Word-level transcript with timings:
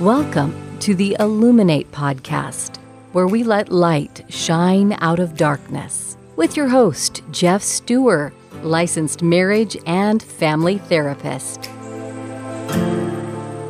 Welcome 0.00 0.78
to 0.80 0.94
the 0.94 1.16
Illuminate 1.18 1.90
podcast, 1.90 2.76
where 3.12 3.26
we 3.26 3.42
let 3.42 3.72
light 3.72 4.26
shine 4.28 4.94
out 5.00 5.18
of 5.18 5.38
darkness. 5.38 6.18
With 6.36 6.54
your 6.54 6.68
host, 6.68 7.22
Geoff 7.30 7.62
Steurer, 7.62 8.30
licensed 8.62 9.22
marriage 9.22 9.74
and 9.86 10.22
family 10.22 10.76
therapist. 10.76 11.70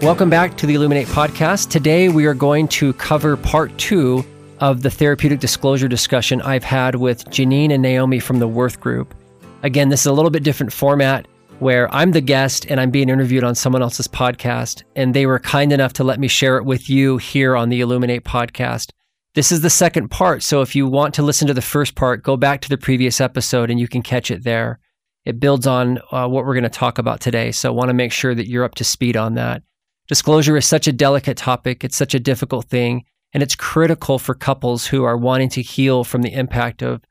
Welcome 0.02 0.28
back 0.28 0.56
to 0.56 0.66
the 0.66 0.74
Illuminate 0.74 1.06
podcast. 1.06 1.70
Today 1.70 2.08
we 2.08 2.27
are 2.27 2.34
going 2.34 2.66
to 2.68 2.93
cover 2.95 3.36
part 3.36 3.79
two 3.79 4.24
of 4.58 4.82
the 4.82 4.90
therapeutic 4.90 5.38
disclosure 5.38 5.86
discussion 5.86 6.43
I've 6.43 6.64
had 6.64 6.96
with 6.96 7.24
Janine 7.27 7.70
and 7.70 7.82
Naomi 7.82 8.18
from 8.18 8.40
the 8.40 8.48
Worth 8.48 8.80
Group. 8.80 9.14
Again, 9.62 9.90
this 9.90 10.00
is 10.00 10.06
a 10.06 10.12
little 10.12 10.32
bit 10.32 10.43
different 10.43 10.72
format 10.72 11.29
where 11.59 11.93
I'm 11.95 12.12
the 12.12 12.20
guest 12.20 12.66
and 12.68 12.80
I'm 12.80 12.91
being 12.91 13.09
interviewed 13.09 13.45
on 13.45 13.54
someone 13.54 13.82
else's 13.82 14.09
podcast. 14.09 14.82
And 14.95 15.14
they 15.14 15.27
were 15.27 15.38
kind 15.38 15.73
enough 15.73 15.93
to 15.95 16.05
let 16.05 16.20
me 16.20 16.28
share 16.28 16.59
it 16.59 16.64
with 16.64 16.91
you 16.91 17.16
here 17.16 17.56
on 17.56 17.69
the 17.70 17.80
Illuminate 17.80 18.24
podcast. 18.24 18.91
This 19.34 19.52
is 19.52 19.61
the 19.61 19.70
second 19.70 20.11
part. 20.11 20.42
So 20.42 20.62
if 20.62 20.74
you 20.74 20.87
want 20.87 21.14
to 21.14 21.23
listen 21.23 21.47
to 21.48 21.55
the 21.55 21.62
first 21.62 21.95
part, 21.95 22.23
go 22.23 22.37
back 22.37 22.61
to 22.62 22.69
the 22.69 22.78
previous 22.78 23.20
episode 23.20 23.70
and 23.70 23.80
you 23.80 23.88
can 23.88 24.02
catch 24.02 24.30
it 24.30 24.45
there. 24.45 24.78
It 25.24 25.41
builds 25.41 25.66
on 25.66 25.98
uh, 26.11 26.28
what 26.28 26.45
we're 26.45 26.55
going 26.55 26.64
to 26.64 26.69
talk 26.69 26.98
about 26.98 27.20
today. 27.20 27.52
So 27.52 27.69
I 27.69 27.75
want 27.75 27.88
to 27.88 27.95
make 27.95 28.12
sure 28.12 28.34
that 28.34 28.48
you're 28.48 28.64
up 28.64 28.77
to 28.77 28.84
speed 28.84 29.16
on 29.16 29.34
that. 29.34 29.62
Disclosure 30.09 30.56
is 30.56 30.66
such 30.66 30.86
a 30.86 30.92
delicate 30.92 31.36
topic. 31.36 31.84
It's 31.84 31.97
such 31.97 32.14
a 32.14 32.20
difficult 32.20 32.66
thing. 32.66 33.05
And 33.33 33.42
it's 33.42 33.56
critical 33.56 34.19
for 34.19 34.34
couples 34.34 34.86
who 34.86 35.05
are 35.05 35.16
wanting 35.16 35.48
to 35.50 35.62
heal 35.62 36.05
from 36.05 36.23
the 36.23 36.33
impact 36.33 36.83
of 36.83 37.02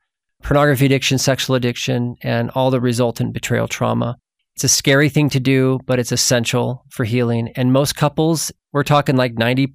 pornography 0.42 0.86
addiction, 0.86 1.18
sexual 1.18 1.56
addiction, 1.56 2.16
and 2.22 2.50
all 2.50 2.70
the 2.70 2.80
resultant 2.80 3.34
betrayal 3.34 3.68
trauma. 3.68 4.16
It's 4.56 4.64
a 4.64 4.68
scary 4.68 5.10
thing 5.10 5.28
to 5.30 5.40
do, 5.40 5.80
but 5.84 5.98
it's 5.98 6.12
essential 6.12 6.82
for 6.88 7.04
healing. 7.04 7.52
And 7.56 7.74
most 7.74 7.94
couples, 7.94 8.50
we're 8.72 8.84
talking 8.84 9.14
like 9.14 9.34
90% 9.34 9.74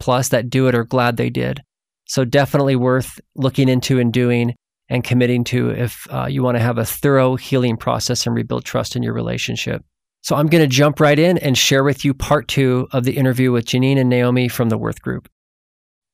plus 0.00 0.28
that 0.28 0.50
do 0.50 0.68
it 0.68 0.74
are 0.74 0.84
glad 0.84 1.16
they 1.16 1.30
did. 1.30 1.62
So 2.08 2.26
definitely 2.26 2.76
worth 2.76 3.18
looking 3.36 3.70
into 3.70 3.98
and 3.98 4.12
doing 4.12 4.54
and 4.90 5.02
committing 5.02 5.44
to 5.44 5.70
if 5.70 6.06
uh, 6.12 6.26
you 6.26 6.42
want 6.42 6.58
to 6.58 6.62
have 6.62 6.76
a 6.76 6.84
thorough 6.84 7.36
healing 7.36 7.78
process 7.78 8.26
and 8.26 8.34
rebuild 8.34 8.66
trust 8.66 8.96
in 8.96 9.02
your 9.02 9.14
relationship. 9.14 9.82
So 10.20 10.36
I'm 10.36 10.48
going 10.48 10.62
to 10.62 10.68
jump 10.68 11.00
right 11.00 11.18
in 11.18 11.38
and 11.38 11.56
share 11.56 11.82
with 11.82 12.04
you 12.04 12.12
part 12.12 12.48
two 12.48 12.86
of 12.92 13.04
the 13.04 13.16
interview 13.16 13.50
with 13.50 13.64
Janine 13.64 13.98
and 13.98 14.10
Naomi 14.10 14.48
from 14.48 14.68
the 14.68 14.76
Worth 14.76 15.00
Group. 15.00 15.30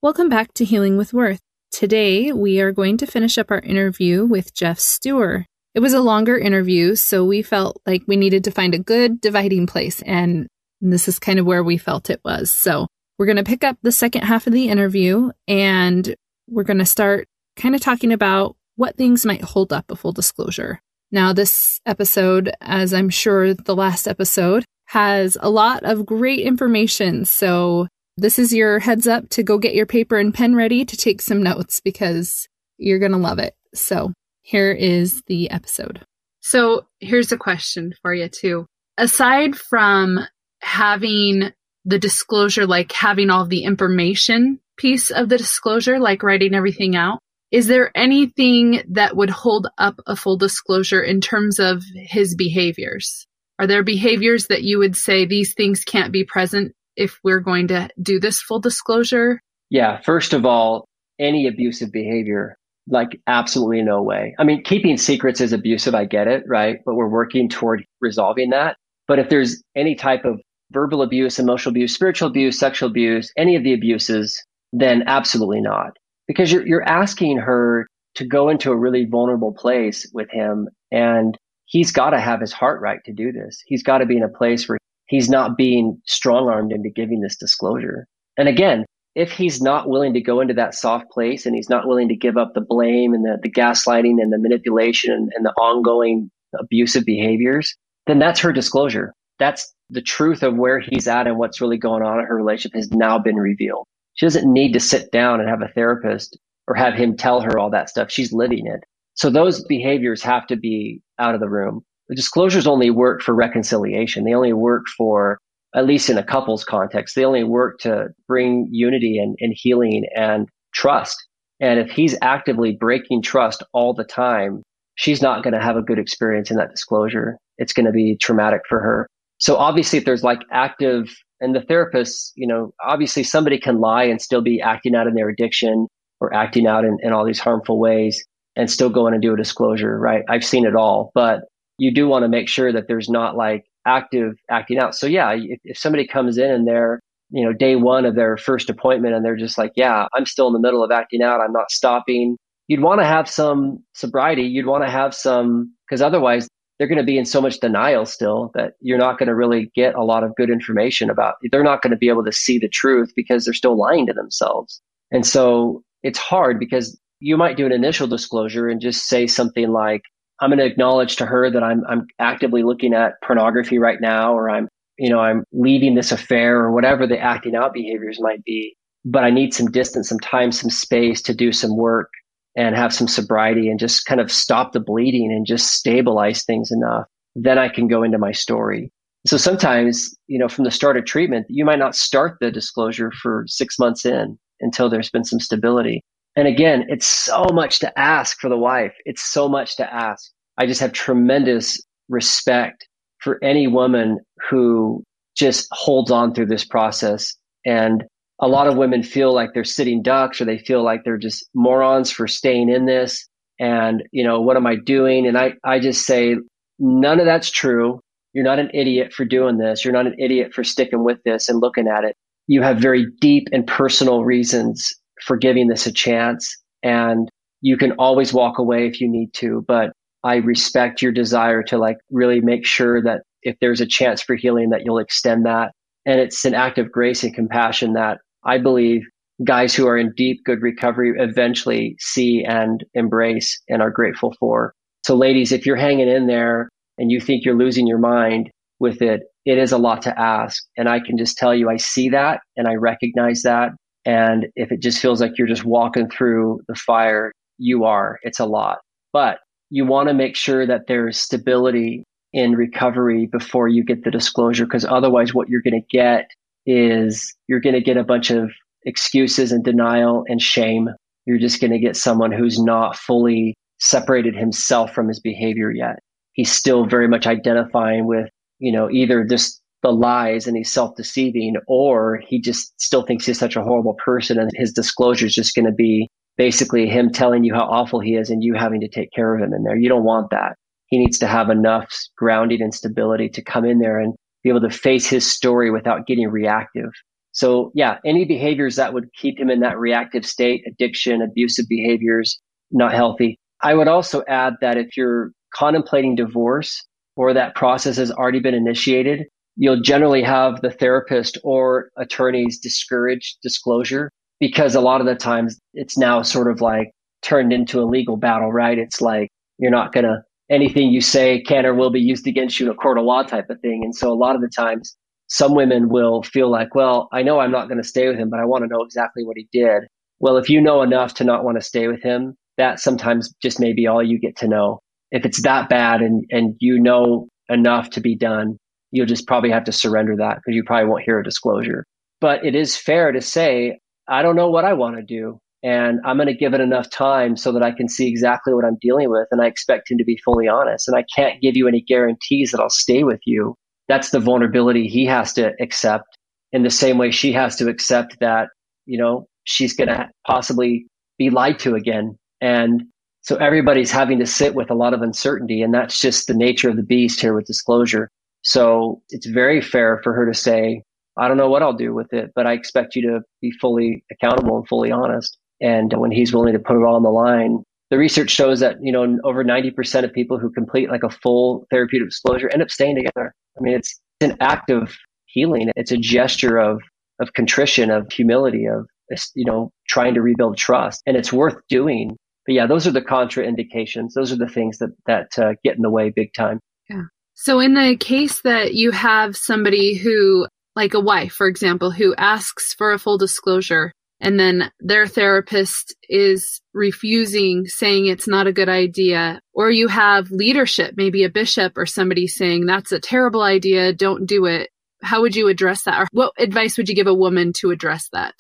Welcome 0.03 0.29
back 0.29 0.55
to 0.55 0.65
Healing 0.65 0.97
with 0.97 1.13
Worth. 1.13 1.41
Today, 1.73 2.31
we 2.31 2.61
are 2.61 2.71
going 2.71 2.97
to 2.99 3.07
finish 3.07 3.39
up 3.39 3.51
our 3.51 3.59
interview 3.59 4.25
with 4.25 4.55
Geoff 4.55 4.79
Steurer. 4.79 5.47
It 5.75 5.81
was 5.81 5.93
a 5.93 6.01
longer 6.01 6.39
interview, 6.39 6.95
so 6.95 7.25
we 7.25 7.43
felt 7.43 7.83
like 7.85 8.05
we 8.07 8.17
needed 8.17 8.45
to 8.45 8.53
find 8.53 8.75
a 8.75 8.79
good 8.79 9.21
dividing 9.21 9.67
place, 9.67 10.03
and 10.03 10.47
this 10.81 11.09
is 11.09 11.19
kind 11.19 11.39
of 11.39 11.47
where 11.47 11.65
we 11.65 11.79
felt 11.79 12.11
it 12.11 12.21
was. 12.25 12.51
So 12.51 12.87
we're 13.19 13.27
going 13.27 13.37
to 13.37 13.45
pick 13.45 13.65
up 13.65 13.77
the 13.83 13.93
second 13.93 14.23
half 14.23 14.47
of 14.47 14.53
the 14.53 14.69
interview, 14.69 15.31
and 15.49 16.15
we're 16.49 16.63
going 16.63 16.79
to 16.79 16.87
start 16.87 17.27
kind 17.57 17.75
of 17.75 17.81
talking 17.81 18.13
about 18.13 18.57
what 18.77 18.97
things 18.97 19.27
might 19.27 19.43
hold 19.43 19.73
up 19.73 19.91
a 19.91 19.97
full 19.97 20.13
disclosure. 20.13 20.81
Now, 21.11 21.33
this 21.33 21.81
episode, 21.87 22.53
as 22.61 22.93
I'm 22.93 23.11
sure 23.11 23.55
the 23.55 23.77
last 23.77 24.09
episode, 24.09 24.65
has 24.87 25.37
a 25.41 25.51
lot 25.51 25.85
of 25.85 26.07
great 26.07 26.41
information. 26.41 27.25
So, 27.25 27.89
this 28.17 28.39
is 28.39 28.53
your 28.53 28.79
heads 28.79 29.09
up 29.09 29.29
to 29.31 29.43
go 29.43 29.59
get 29.59 29.75
your 29.75 29.87
paper 29.87 30.19
and 30.19 30.33
pen 30.33 30.55
ready 30.55 30.85
to 30.85 30.97
take 30.97 31.21
some 31.21 31.43
notes 31.43 31.81
because 31.81 32.47
you're 32.79 33.01
going 33.01 33.13
to 33.13 33.19
love 33.19 33.39
it. 33.39 33.55
So, 33.75 34.13
here 34.45 34.73
is 34.73 35.23
the 35.27 35.51
episode. 35.51 36.05
So 36.41 36.87
here's 37.01 37.33
a 37.33 37.39
question 37.39 37.95
for 38.03 38.15
you 38.15 38.29
too. 38.29 38.67
Aside 38.99 39.57
from 39.57 40.21
having 40.61 41.51
the 41.87 41.99
disclosure, 41.99 42.67
like 42.67 42.93
having 42.93 43.31
all 43.31 43.47
the 43.47 43.65
information 43.65 44.61
piece 44.77 45.11
of 45.11 45.31
the 45.31 45.39
disclosure, 45.39 45.99
like 45.99 46.23
writing 46.23 46.55
everything 46.55 46.95
out, 46.95 47.19
is 47.51 47.67
there 47.67 47.91
anything 47.95 48.83
that 48.91 49.17
would 49.17 49.31
hold 49.31 49.67
up 49.79 49.99
a 50.07 50.15
full 50.15 50.37
disclosure 50.37 51.03
in 51.03 51.23
terms 51.23 51.59
of 51.59 51.83
his 51.95 52.35
behaviors? 52.35 53.27
Are 53.59 53.67
there 53.67 53.83
behaviors 53.83 54.49
that 54.49 54.63
you 54.63 54.79
would 54.79 54.97
say 54.97 55.25
these 55.25 55.55
things 55.55 55.85
can't 55.85 56.13
be 56.13 56.25
present 56.25 56.73
if 56.97 57.19
we're 57.25 57.41
going 57.41 57.69
to 57.69 57.89
do 58.01 58.21
this 58.21 58.41
full 58.41 58.61
disclosure? 58.61 59.41
Yeah, 59.71 60.01
first 60.03 60.35
of 60.35 60.45
all, 60.45 60.85
any 61.19 61.47
abusive 61.47 61.91
behavior 61.91 62.59
like 62.89 63.21
absolutely 63.27 63.83
no 63.83 64.03
way. 64.03 64.35
I 64.39 64.45
mean, 64.45 64.63
keeping 64.63 64.97
secrets 64.97 65.41
is 65.41 65.53
abusive. 65.53 65.95
I 65.95 66.05
get 66.05 66.29
it, 66.29 66.45
right? 66.47 66.79
But 66.85 66.95
we're 66.95 67.09
working 67.09 67.49
toward 67.49 67.85
resolving 68.01 68.51
that. 68.51 68.77
But 69.07 69.19
if 69.19 69.29
there's 69.29 69.63
any 69.75 69.95
type 69.95 70.25
of 70.25 70.41
verbal 70.71 71.03
abuse, 71.03 71.39
emotional 71.39 71.71
abuse, 71.71 71.95
spiritual 71.95 72.29
abuse, 72.29 72.59
sexual 72.59 72.89
abuse, 72.89 73.33
any 73.37 73.57
of 73.57 73.65
the 73.65 73.73
abuses, 73.73 74.43
then 74.73 75.05
absolutely 75.07 75.61
not. 75.61 75.93
Because 76.27 76.51
you're, 76.53 76.67
you're 76.67 76.89
asking 76.89 77.39
her 77.39 77.87
to 78.15 78.27
go 78.27 78.49
into 78.49 78.71
a 78.71 78.77
really 78.77 79.05
vulnerable 79.05 79.53
place 79.53 80.09
with 80.13 80.31
him. 80.31 80.69
And 80.91 81.37
he's 81.67 81.93
got 81.93 82.11
to 82.11 82.21
have 82.21 82.41
his 82.41 82.53
heart 82.53 82.81
right 82.81 83.01
to 83.05 83.13
do 83.13 83.33
this. 83.33 83.63
He's 83.67 83.83
got 83.83 83.99
to 83.99 84.07
be 84.07 84.17
in 84.17 84.23
a 84.23 84.29
place 84.29 84.69
where 84.69 84.79
he's 85.07 85.29
not 85.29 85.57
being 85.57 86.01
strong 86.07 86.49
armed 86.49 86.73
into 86.73 86.91
giving 86.91 87.21
this 87.21 87.37
disclosure. 87.37 88.07
And 88.37 88.49
again, 88.49 88.85
if 89.15 89.31
he's 89.31 89.63
not 89.63 89.89
willing 89.89 90.13
to 90.15 90.21
go 90.21 90.41
into 90.41 90.55
that 90.55 90.75
soft 90.75 91.11
place 91.11 91.47
and 91.47 91.55
he's 91.55 91.71
not 91.71 91.87
willing 91.87 92.09
to 92.09 92.17
give 92.17 92.37
up 92.37 92.53
the 92.55 92.61
blame 92.61 93.15
and 93.15 93.25
the, 93.25 93.39
the 93.43 93.51
gaslighting 93.51 94.21
and 94.21 94.33
the 94.33 94.39
manipulation 94.39 95.13
and, 95.13 95.31
and 95.37 95.45
the 95.45 95.53
ongoing 95.53 96.31
abusive 96.59 97.05
behaviors, 97.05 97.75
then 98.07 98.19
that's 98.19 98.41
her 98.41 98.53
disclosure. 98.53 99.13
That's 99.39 99.73
the 99.91 100.03
truth 100.03 100.43
of 100.43 100.57
where 100.57 100.81
he's 100.81 101.07
at 101.07 101.27
and 101.27 101.39
what's 101.39 101.61
really 101.61 101.79
going 101.79 102.03
on 102.03 102.19
in 102.19 102.27
her 102.27 102.37
relationship 102.37 102.75
has 102.77 102.91
now 102.91 103.19
been 103.19 103.37
revealed. 103.37 103.87
She 104.15 104.27
doesn't 104.27 104.53
need 104.53 104.73
to 104.73 104.81
sit 104.81 105.11
down 105.13 105.41
and 105.41 105.49
have 105.49 105.63
a 105.63 105.69
therapist 105.69 106.39
or 106.67 106.75
have 106.75 106.95
him 106.95 107.17
tell 107.17 107.41
her 107.41 107.59
all 107.59 107.71
that 107.71 107.91
stuff. 107.91 108.11
She's 108.11 108.33
living 108.33 108.67
it. 108.67 108.81
So 109.15 109.31
those 109.31 109.65
behaviors 109.65 110.23
have 110.23 110.47
to 110.49 110.57
be 110.57 111.01
out 111.19 111.35
of 111.35 111.41
the 111.41 111.49
room. 111.49 111.85
The 112.09 112.17
disclosures 112.17 112.67
only 112.67 112.91
work 112.91 113.23
for 113.23 113.35
reconciliation. 113.35 114.25
They 114.25 114.35
only 114.35 114.53
work 114.53 114.87
for 114.97 115.39
at 115.75 115.87
least 115.87 116.09
in 116.09 116.19
a 116.19 116.23
couple's 116.23 116.65
context, 116.65 117.15
they 117.15 117.25
only 117.25 117.45
work 117.45 117.79
to 117.81 118.09
bring 118.29 118.69
unity 118.71 119.19
and, 119.19 119.37
and 119.41 119.55
healing 119.57 120.05
and 120.15 120.49
trust. 120.73 121.17
And 121.61 121.79
if 121.81 121.91
he's 121.91 122.17
actively 122.23 122.73
breaking 122.73 123.23
trust 123.23 123.63
all 123.73 123.95
the 123.95 124.05
time, 124.05 124.63
she's 124.97 125.23
not 125.23 125.43
going 125.43 125.55
to 125.55 125.61
have 125.61 125.77
a 125.77 125.83
good 125.83 125.99
experience 125.99 126.51
in 126.51 126.57
that 126.57 126.71
disclosure. 126.71 127.39
It's 127.59 127.73
going 127.73 127.87
to 127.87 127.93
be 127.93 128.17
traumatic 128.21 128.63
for 128.69 128.81
her. 128.81 129.09
So 129.39 129.57
obviously, 129.57 129.99
if 129.99 130.05
there's 130.05 130.23
like 130.23 130.41
active, 130.53 131.15
and 131.41 131.55
the 131.55 131.61
therapist, 131.61 132.33
you 132.37 132.47
know, 132.47 132.73
obviously 132.83 133.23
somebody 133.23 133.59
can 133.59 133.81
lie 133.81 134.05
and 134.05 134.23
still 134.23 134.41
be 134.41 134.61
acting 134.61 134.95
out 134.95 135.07
in 135.07 135.15
their 135.15 135.29
addiction 135.29 135.89
or 136.21 136.33
acting 136.33 136.67
out 136.67 136.85
in, 136.85 136.97
in 137.03 137.13
all 137.13 137.25
these 137.25 137.41
harmful 137.41 137.79
ways 137.79 138.25
and 138.57 138.71
still 138.71 138.89
go 138.89 139.07
in 139.07 139.15
and 139.15 139.23
do 139.23 139.35
a 139.35 139.37
disclosure, 139.37 139.99
right? 139.99 140.23
I've 140.29 140.45
seen 140.45 140.65
it 140.65 140.77
all, 140.77 141.11
but 141.15 141.41
you 141.77 141.93
do 141.93 142.07
want 142.07 142.23
to 142.23 142.29
make 142.29 142.49
sure 142.49 142.73
that 142.73 142.87
there's 142.89 143.09
not 143.09 143.37
like 143.37 143.65
active 143.87 144.37
acting 144.51 144.79
out. 144.79 144.95
So 144.95 145.07
yeah, 145.07 145.33
if, 145.33 145.61
if 145.65 145.79
somebody 145.79 146.07
comes 146.07 146.39
in 146.39 146.51
and 146.51 146.67
they're, 146.67 147.01
you 147.31 147.45
know, 147.45 147.53
day 147.53 147.77
one 147.77 148.05
of 148.05 148.15
their 148.15 148.37
first 148.37 148.71
appointment 148.71 149.15
and 149.15 149.25
they're 149.25 149.37
just 149.37 149.59
like, 149.59 149.73
yeah, 149.77 150.07
I'm 150.15 150.27
still 150.27 150.47
in 150.47 150.53
the 150.53 150.61
middle 150.61 150.85
of 150.85 150.91
acting 150.91 151.23
out. 151.23 151.41
I'm 151.41 151.53
not 151.53 151.71
stopping. 151.71 152.37
You'd 152.69 152.83
want 152.83 153.01
to 153.01 153.07
have 153.07 153.29
some 153.29 153.83
sobriety. 153.95 154.43
You'd 154.43 154.67
want 154.67 154.85
to 154.85 154.91
have 154.91 155.15
some, 155.15 155.75
because 155.87 156.01
otherwise 156.01 156.49
they're 156.79 156.89
going 156.89 156.99
to 156.99 157.05
be 157.05 157.19
in 157.19 157.25
so 157.25 157.41
much 157.41 157.61
denial 157.61 158.07
still 158.07 158.51
that 158.55 158.73
you're 158.81 158.99
not 158.99 159.19
going 159.19 159.29
to 159.29 159.35
really 159.35 159.71
get 159.75 159.95
a 159.95 160.05
lot 160.05 160.25
of 160.25 160.35
good 160.37 160.51
information 160.51 161.11
about. 161.11 161.35
They're 161.51 161.63
not 161.63 161.83
going 161.83 161.93
to 161.93 161.97
be 161.97 162.09
able 162.09 162.25
to 162.25 162.33
see 162.33 162.59
the 162.59 162.69
truth 162.69 163.13
because 163.15 163.45
they're 163.45 163.55
still 163.55 163.77
lying 163.77 164.07
to 164.07 164.13
themselves. 164.13 164.81
And 165.11 165.27
so 165.27 165.83
it's 166.03 166.19
hard 166.19 166.59
because 166.59 166.99
you 167.21 167.37
might 167.37 167.57
do 167.57 167.67
an 167.67 167.73
initial 167.73 168.07
disclosure 168.07 168.69
and 168.69 168.81
just 168.81 169.07
say 169.07 169.27
something 169.27 169.71
like, 169.71 170.03
I'm 170.45 170.51
going 170.51 170.59
to 170.59 170.67
acknowledge 170.67 171.17
to 171.17 171.27
her 171.27 171.51
that 171.51 171.63
I'm 171.63 171.83
I'm 171.89 172.07
actively 172.19 172.63
looking 172.63 172.93
at 172.93 173.15
pornography 173.25 173.79
right 173.79 174.01
now, 174.01 174.35
or 174.35 174.51
I'm 174.51 174.69
you 174.99 175.09
know 175.09 175.21
I'm 175.21 175.45
leaving 175.53 175.95
this 175.95 176.13
affair, 176.13 176.59
or 176.59 176.73
whatever 176.73 177.07
the 177.07 177.19
acting 177.19 177.57
out 177.57 177.73
behaviors 177.73 178.21
might 178.21 178.45
be. 178.45 178.77
But 179.07 179.25
I 179.25 179.31
need 179.31 179.55
some 179.55 179.71
distance, 179.71 180.09
some 180.09 180.21
time, 180.21 180.53
some 180.53 180.71
space 180.71 181.23
to 181.23 181.35
do 181.35 181.53
some 181.53 181.77
work 181.77 182.11
and 182.57 182.77
have 182.77 182.95
some 182.95 183.09
sobriety 183.09 183.69
and 183.69 183.79
just 183.79 184.07
kind 184.07 184.21
of 184.21 184.31
stop 184.31 184.73
the 184.73 184.81
bleeding 184.81 185.33
and 185.33 185.47
just 185.47 185.73
stabilize 185.73 186.45
things 186.45 186.71
enough. 186.71 187.07
Then 187.35 187.59
I 187.59 187.69
can 187.69 187.89
go 187.89 188.03
into 188.03 188.19
my 188.19 188.33
story. 188.33 188.93
So 189.27 189.37
sometimes, 189.37 190.15
you 190.27 190.39
know, 190.39 190.49
from 190.49 190.65
the 190.65 190.71
start 190.71 190.97
of 190.97 191.07
treatment, 191.07 191.47
you 191.49 191.65
might 191.65 191.79
not 191.79 191.97
start 191.97 192.37
the 192.41 192.51
disclosure 192.51 193.11
for 193.11 193.45
six 193.49 193.79
months 193.79 194.05
in 194.05 194.39
until 194.61 194.89
there's 194.89 195.11
been 195.11 195.25
some 195.25 195.41
stability. 195.41 196.03
And 196.37 196.49
again, 196.49 196.85
it's 196.89 197.07
so 197.07 197.47
much 197.53 197.79
to 197.81 197.99
ask 197.99 198.39
for 198.39 198.49
the 198.49 198.59
wife. 198.59 198.95
It's 199.05 199.23
so 199.23 199.49
much 199.49 199.77
to 199.77 199.95
ask. 199.95 200.31
I 200.59 200.67
just 200.67 200.81
have 200.81 200.93
tremendous 200.93 201.81
respect 202.09 202.87
for 203.19 203.43
any 203.43 203.67
woman 203.67 204.19
who 204.51 205.03
just 205.37 205.67
holds 205.73 206.11
on 206.11 206.35
through 206.35 206.47
this 206.47 206.65
process. 206.65 207.35
And 207.65 208.05
a 208.41 208.49
lot 208.49 208.67
of 208.67 208.77
women 208.77 209.03
feel 209.03 209.33
like 209.33 209.51
they're 209.55 209.65
sitting 209.65 210.03
ducks 210.03 210.41
or 210.41 210.45
they 210.45 210.59
feel 210.59 210.83
like 210.85 211.03
they're 211.05 211.17
just 211.19 211.49
morons 211.55 212.11
for 212.11 212.29
staying 212.29 212.69
in 212.69 212.87
this. 212.87 213.27
And, 213.59 214.03
you 214.13 214.25
know, 214.25 214.41
what 214.41 214.57
am 214.57 214.67
I 214.67 214.77
doing? 214.77 215.27
And 215.27 215.39
I, 215.39 215.55
I 215.65 215.79
just 215.79 216.05
say, 216.05 216.37
none 216.79 217.21
of 217.21 217.27
that's 217.27 217.51
true. 217.51 218.01
You're 218.33 218.45
not 218.45 218.59
an 218.59 218.71
idiot 218.75 219.13
for 219.13 219.25
doing 219.25 219.59
this. 219.59 219.85
You're 219.85 219.95
not 219.95 220.07
an 220.07 220.17
idiot 220.19 220.53
for 220.53 220.65
sticking 220.65 221.05
with 221.05 221.19
this 221.25 221.49
and 221.49 221.61
looking 221.61 221.87
at 221.89 222.05
it. 222.05 222.17
you 222.47 222.63
have 222.63 222.79
very 222.79 223.07
deep 223.21 223.49
and 223.53 223.67
personal 223.67 224.25
reasons 224.25 224.93
for 225.25 225.37
giving 225.37 225.69
this 225.69 225.87
a 225.87 225.93
chance. 225.93 226.57
And 226.83 227.29
you 227.61 227.77
can 227.77 227.93
always 227.93 228.33
walk 228.33 228.59
away 228.59 228.87
if 228.87 229.01
you 229.01 229.09
need 229.09 229.33
to, 229.35 229.65
but 229.67 229.93
I 230.25 230.37
respect 230.37 231.03
your 231.03 231.13
desire 231.13 231.63
to 231.65 231.79
like 231.79 231.99
really 232.11 232.41
make 232.41 232.67
sure 232.67 233.03
that 233.03 233.23
if 233.43 233.57
there's 233.61 233.83
a 233.83 233.87
chance 233.87 234.23
for 234.23 234.35
healing, 234.35 234.71
that 234.71 234.83
you'll 234.85 234.99
extend 234.99 235.45
that. 235.45 235.73
And 236.07 236.21
it's 236.21 236.45
an 236.45 236.55
act 236.55 236.79
of 236.79 236.91
grace 236.91 237.23
and 237.23 237.35
compassion 237.35 237.93
that 237.93 238.19
I 238.45 238.59
believe 238.59 239.03
guys 239.45 239.75
who 239.75 239.87
are 239.87 239.99
in 239.99 240.13
deep, 240.17 240.41
good 240.45 240.63
recovery 240.63 241.13
eventually 241.19 241.97
see 241.99 242.45
and 242.45 242.85
embrace 242.95 243.61
and 243.69 243.83
are 243.83 243.91
grateful 243.91 244.35
for. 244.41 244.75
So 245.05 245.15
ladies, 245.15 245.53
if 245.53 245.67
you're 245.67 245.77
hanging 245.77 246.09
in 246.09 246.27
there 246.27 246.69
and 246.99 247.11
you 247.11 247.21
think 247.21 247.45
you're 247.45 247.57
losing 247.57 247.87
your 247.87 247.99
mind 247.99 248.51
with 248.79 249.03
it, 249.03 249.23
it 249.45 249.59
is 249.59 249.73
a 249.73 249.79
lot 249.79 250.01
to 250.03 250.19
ask. 250.19 250.63
And 250.77 250.89
I 250.89 251.01
can 251.01 251.19
just 251.19 251.37
tell 251.37 251.55
you, 251.55 251.69
I 251.69 251.77
see 251.77 252.09
that 252.11 252.41
and 252.57 252.67
I 252.67 252.75
recognize 252.75 253.43
that. 253.43 253.73
And 254.07 254.47
if 254.57 254.73
it 254.73 254.81
just 254.81 255.01
feels 255.01 255.21
like 255.21 255.33
you're 255.37 255.47
just 255.47 255.65
walking 255.65 256.09
through 256.09 256.61
the 256.69 256.75
fire, 256.75 257.33
you 257.59 257.85
are. 257.85 258.19
It's 258.23 258.41
a 258.41 258.47
lot. 258.47 258.79
But 259.13 259.39
you 259.75 259.85
want 259.85 260.09
to 260.09 260.15
make 260.15 260.37
sure 260.37 260.65
that 260.65 260.87
there's 260.87 261.19
stability 261.19 262.05
in 262.33 262.53
recovery 262.53 263.27
before 263.27 263.67
you 263.67 263.83
get 263.83 264.05
the 264.05 264.11
disclosure, 264.11 264.67
because 264.67 264.85
otherwise, 264.85 265.35
what 265.35 265.49
you're 265.49 265.63
going 265.63 265.83
to 265.83 265.97
get 265.97 266.31
is 266.65 267.35
you're 267.49 267.59
going 267.59 267.75
to 267.75 267.81
get 267.81 267.97
a 267.97 268.05
bunch 268.05 268.31
of 268.31 268.53
excuses 268.87 269.51
and 269.51 269.65
denial 269.65 270.25
and 270.29 270.41
shame. 270.41 270.91
You're 271.27 271.41
just 271.41 271.61
going 271.61 271.73
to 271.73 271.81
get 271.81 271.97
someone 271.97 272.31
who's 272.31 272.63
not 272.63 272.97
fully 272.97 273.57
separated 273.81 274.37
himself 274.37 274.95
from 274.95 275.09
his 275.09 275.19
behavior 275.19 275.73
yet. 275.73 275.99
He's 276.35 276.53
still 276.53 276.87
very 276.87 277.09
much 277.09 277.27
identifying 277.27 278.07
with, 278.07 278.29
you 278.61 278.71
know, 278.71 278.89
either 278.93 279.25
just 279.25 279.61
the 279.83 279.91
lies 279.91 280.47
and 280.47 280.57
he's 280.57 280.71
self-deceiving 280.71 281.57
or 281.67 282.21
he 282.25 282.41
just 282.41 282.81
still 282.81 283.03
thinks 283.03 283.27
he's 283.27 283.41
such 283.41 283.57
a 283.57 283.63
horrible 283.63 283.97
person 284.05 284.39
and 284.39 284.53
his 284.55 284.73
disclosure 284.73 285.27
is 285.27 285.35
just 285.35 285.57
going 285.57 285.67
to 285.67 285.73
be 285.73 286.09
basically 286.37 286.87
him 286.89 287.11
telling 287.11 287.45
you 287.45 287.55
how 287.55 287.65
awful 287.65 288.01
he 288.01 288.15
is 288.15 288.31
and 288.31 288.43
you 288.43 288.55
having 288.55 288.81
to 288.81 288.89
take 288.89 289.13
care 289.13 289.35
of 289.35 289.43
him 289.43 289.53
in 289.55 289.63
there. 289.65 289.77
You 289.77 289.89
don't 289.89 290.05
want 290.05 290.31
that. 290.31 290.57
He 290.89 290.99
needs 290.99 291.19
to 291.19 291.27
have 291.27 291.51
enough 291.51 291.89
grounding 292.17 292.63
and 292.63 292.75
stability 292.75 293.29
to 293.31 293.43
come 293.43 293.65
in 293.65 293.79
there 293.79 293.99
and 293.99 294.15
be 294.43 294.51
able 294.51 294.61
to 294.61 294.71
face 294.71 295.07
his 295.07 295.31
story 295.31 295.71
without 295.71 296.07
getting 296.07 296.29
reactive. 296.29 296.91
So 297.33 297.73
yeah, 297.75 297.99
any 298.05 298.25
behaviors 298.25 298.77
that 298.77 298.95
would 298.95 299.13
keep 299.21 299.39
him 299.39 299.51
in 299.51 299.61
that 299.61 299.79
reactive 299.79 300.25
state, 300.25 300.63
addiction, 300.67 301.23
abusive 301.23 301.67
behaviors, 301.69 302.41
not 302.71 302.93
healthy. 302.93 303.39
I 303.63 303.75
would 303.75 303.89
also 303.89 304.23
add 304.29 304.55
that 304.61 304.77
if 304.77 304.97
you're 304.97 305.33
contemplating 305.55 306.15
divorce 306.15 306.85
or 307.17 307.33
that 307.33 307.55
process 307.55 307.97
has 307.97 308.13
already 308.13 308.41
been 308.41 308.55
initiated, 308.55 309.25
you'll 309.57 309.81
generally 309.81 310.23
have 310.23 310.61
the 310.61 310.71
therapist 310.71 311.39
or 311.45 311.91
attorneys 311.97 312.59
discourage 312.59 313.37
disclosure 313.43 314.11
because 314.45 314.75
a 314.75 314.81
lot 314.83 315.01
of 315.01 315.07
the 315.07 315.15
times 315.15 315.59
it's 315.73 315.97
now 315.97 316.21
sort 316.21 316.51
of 316.51 316.61
like 316.61 316.93
turned 317.23 317.51
into 317.51 317.81
a 317.81 317.89
legal 317.89 318.19
battle, 318.19 318.53
right? 318.53 318.79
It's 318.79 319.01
like 319.01 319.31
you're 319.57 319.71
not 319.71 319.95
going 319.95 320.05
to, 320.05 320.19
anything 320.51 320.91
you 320.91 321.01
say 321.01 321.41
can 321.41 321.65
or 321.65 321.73
will 321.73 321.89
be 321.89 321.99
used 321.99 322.27
against 322.27 322.61
you 322.61 322.67
in 322.67 322.73
a 322.73 322.75
court 322.75 322.99
of 322.99 323.07
law 323.07 323.23
type 323.23 323.49
of 323.49 323.59
thing. 323.63 323.81
And 323.83 323.97
so 323.97 324.13
a 324.13 324.15
lot 324.15 324.35
of 324.35 324.43
the 324.43 324.51
times 324.55 324.95
some 325.29 325.55
women 325.55 325.89
will 325.89 326.23
feel 326.23 326.51
like, 326.51 326.75
well, 326.75 327.09
I 327.11 327.23
know 327.23 327.41
I'm 327.41 327.51
not 327.51 327.69
going 327.69 327.81
to 327.81 327.89
stay 327.89 328.07
with 328.07 328.19
him, 328.19 328.29
but 328.29 328.39
I 328.39 328.45
want 328.45 328.65
to 328.65 328.69
know 328.69 328.83
exactly 328.83 329.25
what 329.25 329.39
he 329.39 329.49
did. 329.51 329.85
Well, 330.21 330.37
if 330.37 330.51
you 330.51 330.61
know 330.61 330.83
enough 330.83 331.15
to 331.15 331.25
not 331.25 331.43
want 331.43 331.57
to 331.57 331.67
stay 331.67 331.89
with 331.89 332.03
him, 332.03 332.35
that 332.59 332.81
sometimes 332.81 333.33
just 333.41 333.59
may 333.59 333.73
be 333.73 333.87
all 333.87 334.03
you 334.03 334.21
get 334.21 334.37
to 334.37 334.47
know. 334.47 334.81
If 335.11 335.25
it's 335.25 335.41
that 335.41 335.71
bad 335.71 336.03
and, 336.03 336.27
and 336.29 336.55
you 336.59 336.79
know 336.79 337.29
enough 337.49 337.89
to 337.91 338.03
be 338.03 338.15
done, 338.15 338.59
you'll 338.91 339.07
just 339.07 339.27
probably 339.27 339.51
have 339.53 339.65
to 339.65 339.73
surrender 339.73 340.17
that 340.19 340.37
because 340.37 340.55
you 340.55 340.65
probably 340.65 340.91
won't 340.91 341.05
hear 341.05 341.19
a 341.19 341.25
disclosure. 341.25 341.87
But 342.21 342.45
it 342.45 342.55
is 342.55 342.77
fair 342.77 343.11
to 343.11 343.23
say, 343.23 343.79
I 344.09 344.23
don't 344.23 344.37
know 344.37 344.51
what 344.51 344.65
I 344.65 344.73
want 344.73 344.97
to 344.97 345.03
do. 345.03 345.41
And 345.63 345.99
I'm 346.05 346.17
going 346.19 346.29
to 346.29 346.35
give 346.35 346.53
it 346.53 346.61
enough 346.61 346.91
time 346.91 347.37
so 347.37 347.51
that 347.53 347.63
I 347.63 347.73
can 347.73 347.89
see 347.89 348.07
exactly 348.07 348.53
what 348.53 348.67
I'm 348.67 348.77
dealing 348.83 349.09
with. 349.09 349.27
And 349.31 349.41
I 349.41 349.47
expect 349.47 349.91
him 349.91 349.97
to 349.97 350.05
be 350.05 350.19
fully 350.23 350.47
honest. 350.47 350.89
And 350.89 350.97
I 350.97 351.05
can't 351.17 351.41
give 351.41 351.57
you 351.57 351.67
any 351.67 351.81
guarantees 351.81 352.51
that 352.51 352.61
I'll 352.61 352.69
stay 352.69 353.03
with 353.03 353.21
you. 353.25 353.55
That's 353.89 354.11
the 354.11 354.21
vulnerability 354.21 354.89
he 354.89 355.07
has 355.07 355.33
to 355.35 355.53
accept 355.61 356.05
in 356.53 356.65
the 356.65 356.71
same 356.71 356.99
way 356.99 357.11
she 357.11 357.33
has 357.33 357.57
to 357.57 357.69
accept 357.69 358.19
that, 358.21 358.49
you 358.85 358.99
know, 358.99 359.27
she's 359.45 359.75
going 359.75 359.89
to 359.89 360.09
possibly 360.27 360.87
be 361.19 361.31
lied 361.31 361.59
to 361.61 361.75
again. 361.75 362.19
And 362.43 362.83
so 363.23 363.37
everybody's 363.37 363.91
having 363.91 364.19
to 364.19 364.27
sit 364.27 364.55
with 364.55 364.71
a 364.71 364.75
lot 364.75 364.93
of 364.93 365.01
uncertainty. 365.01 365.63
And 365.63 365.73
that's 365.73 365.99
just 365.99 366.27
the 366.27 366.35
nature 366.35 366.69
of 366.69 366.77
the 366.77 366.83
beast 366.83 367.21
here 367.23 367.35
with 367.35 367.47
disclosure. 367.47 368.11
So 368.43 369.01
it's 369.09 369.27
very 369.27 369.63
fair 369.63 370.01
for 370.05 370.13
her 370.13 370.27
to 370.31 370.39
say, 370.39 370.83
I 371.17 371.29
don't 371.29 371.37
know 371.37 371.49
what 371.49 371.63
I'll 371.63 371.73
do 371.73 371.95
with 371.95 372.13
it, 372.13 372.33
but 372.35 372.47
I 372.47 372.53
expect 372.53 372.97
you 372.97 373.03
to 373.03 373.21
be 373.41 373.53
fully 373.53 374.05
accountable 374.11 374.57
and 374.57 374.67
fully 374.67 374.91
honest. 374.91 375.39
And 375.61 375.93
when 375.97 376.11
he's 376.11 376.35
willing 376.35 376.53
to 376.53 376.59
put 376.59 376.77
it 376.77 376.85
all 376.85 376.97
on 376.97 377.03
the 377.03 377.11
line, 377.11 377.63
the 377.91 377.99
research 377.99 378.31
shows 378.31 378.61
that, 378.61 378.77
you 378.83 378.91
know, 378.91 379.19
over 379.25 379.45
90% 379.45 380.05
of 380.05 380.13
people 380.13 380.39
who 380.39 380.51
complete 380.51 380.91
like 380.91 381.03
a 381.05 381.11
full 381.11 381.67
therapeutic 381.71 382.09
disclosure 382.09 382.51
end 382.53 382.63
up 382.63 382.71
staying 382.71 382.97
together. 382.97 383.33
I 383.57 383.63
mean, 383.63 383.75
it's 383.75 384.01
an 384.21 384.37
act 384.41 384.71
of 384.71 384.97
healing. 385.27 385.71
It's 385.77 385.93
a 385.93 385.97
gesture 385.97 386.59
of, 386.59 386.81
of 387.21 387.33
contrition, 387.35 387.91
of 387.91 388.11
humility, 388.11 388.67
of, 388.67 388.89
you 389.35 389.45
know, 389.45 389.71
trying 389.89 390.15
to 390.15 390.23
rebuild 390.23 390.57
trust. 390.57 391.03
And 391.07 391.17
it's 391.17 391.33
worth 391.33 391.57
doing. 391.69 392.17
But 392.47 392.55
yeah, 392.55 392.67
those 392.67 392.87
are 392.87 392.91
the 392.91 393.03
contraindications. 393.03 394.15
Those 394.15 394.33
are 394.33 394.37
the 394.37 394.49
things 394.49 394.79
that, 394.79 394.91
that 395.07 395.39
uh, 395.39 395.53
get 395.63 395.77
in 395.77 395.83
the 395.83 395.91
way 395.91 396.11
big 396.11 396.33
time. 396.35 396.59
Yeah. 396.91 397.03
So 397.35 397.61
in 397.61 397.75
the 397.75 397.97
case 397.97 398.41
that 398.43 398.75
you 398.75 398.91
have 398.93 399.37
somebody 399.37 399.95
who 399.95 400.47
like 400.77 400.95
a 400.95 401.01
wife, 401.01 401.33
for 401.33 401.47
example, 401.47 401.91
who 401.91 402.15
asks 402.17 402.75
for 402.75 402.93
a 402.93 402.99
full 402.99 403.19
disclosure 403.19 403.93
and 404.21 404.39
then 404.41 404.71
their 404.81 405.07
therapist 405.07 405.95
is 406.09 406.63
refusing, 406.73 407.67
saying 407.67 408.07
it's 408.07 408.29
not 408.29 408.47
a 408.47 408.53
good 408.53 408.71
idea, 408.71 409.41
or 409.53 409.71
you 409.71 409.89
have 409.89 410.31
leadership, 410.31 410.95
maybe 410.97 411.25
a 411.25 411.29
bishop 411.29 411.77
or 411.77 411.85
somebody 411.85 412.27
saying 412.27 412.65
that's 412.65 412.91
a 412.91 412.99
terrible 412.99 413.43
idea, 413.43 413.93
don't 413.93 414.27
do 414.27 414.47
it. 414.47 414.71
How 415.03 415.21
would 415.21 415.37
you 415.37 415.49
address 415.49 415.83
that? 415.85 416.01
Or 416.01 416.07
what 416.13 416.33
advice 416.39 416.79
would 416.79 416.89
you 416.89 416.95
give 416.95 417.07
a 417.07 417.15
woman 417.15 417.53
to 417.61 417.71
address 417.71 418.09
that? 418.13 418.35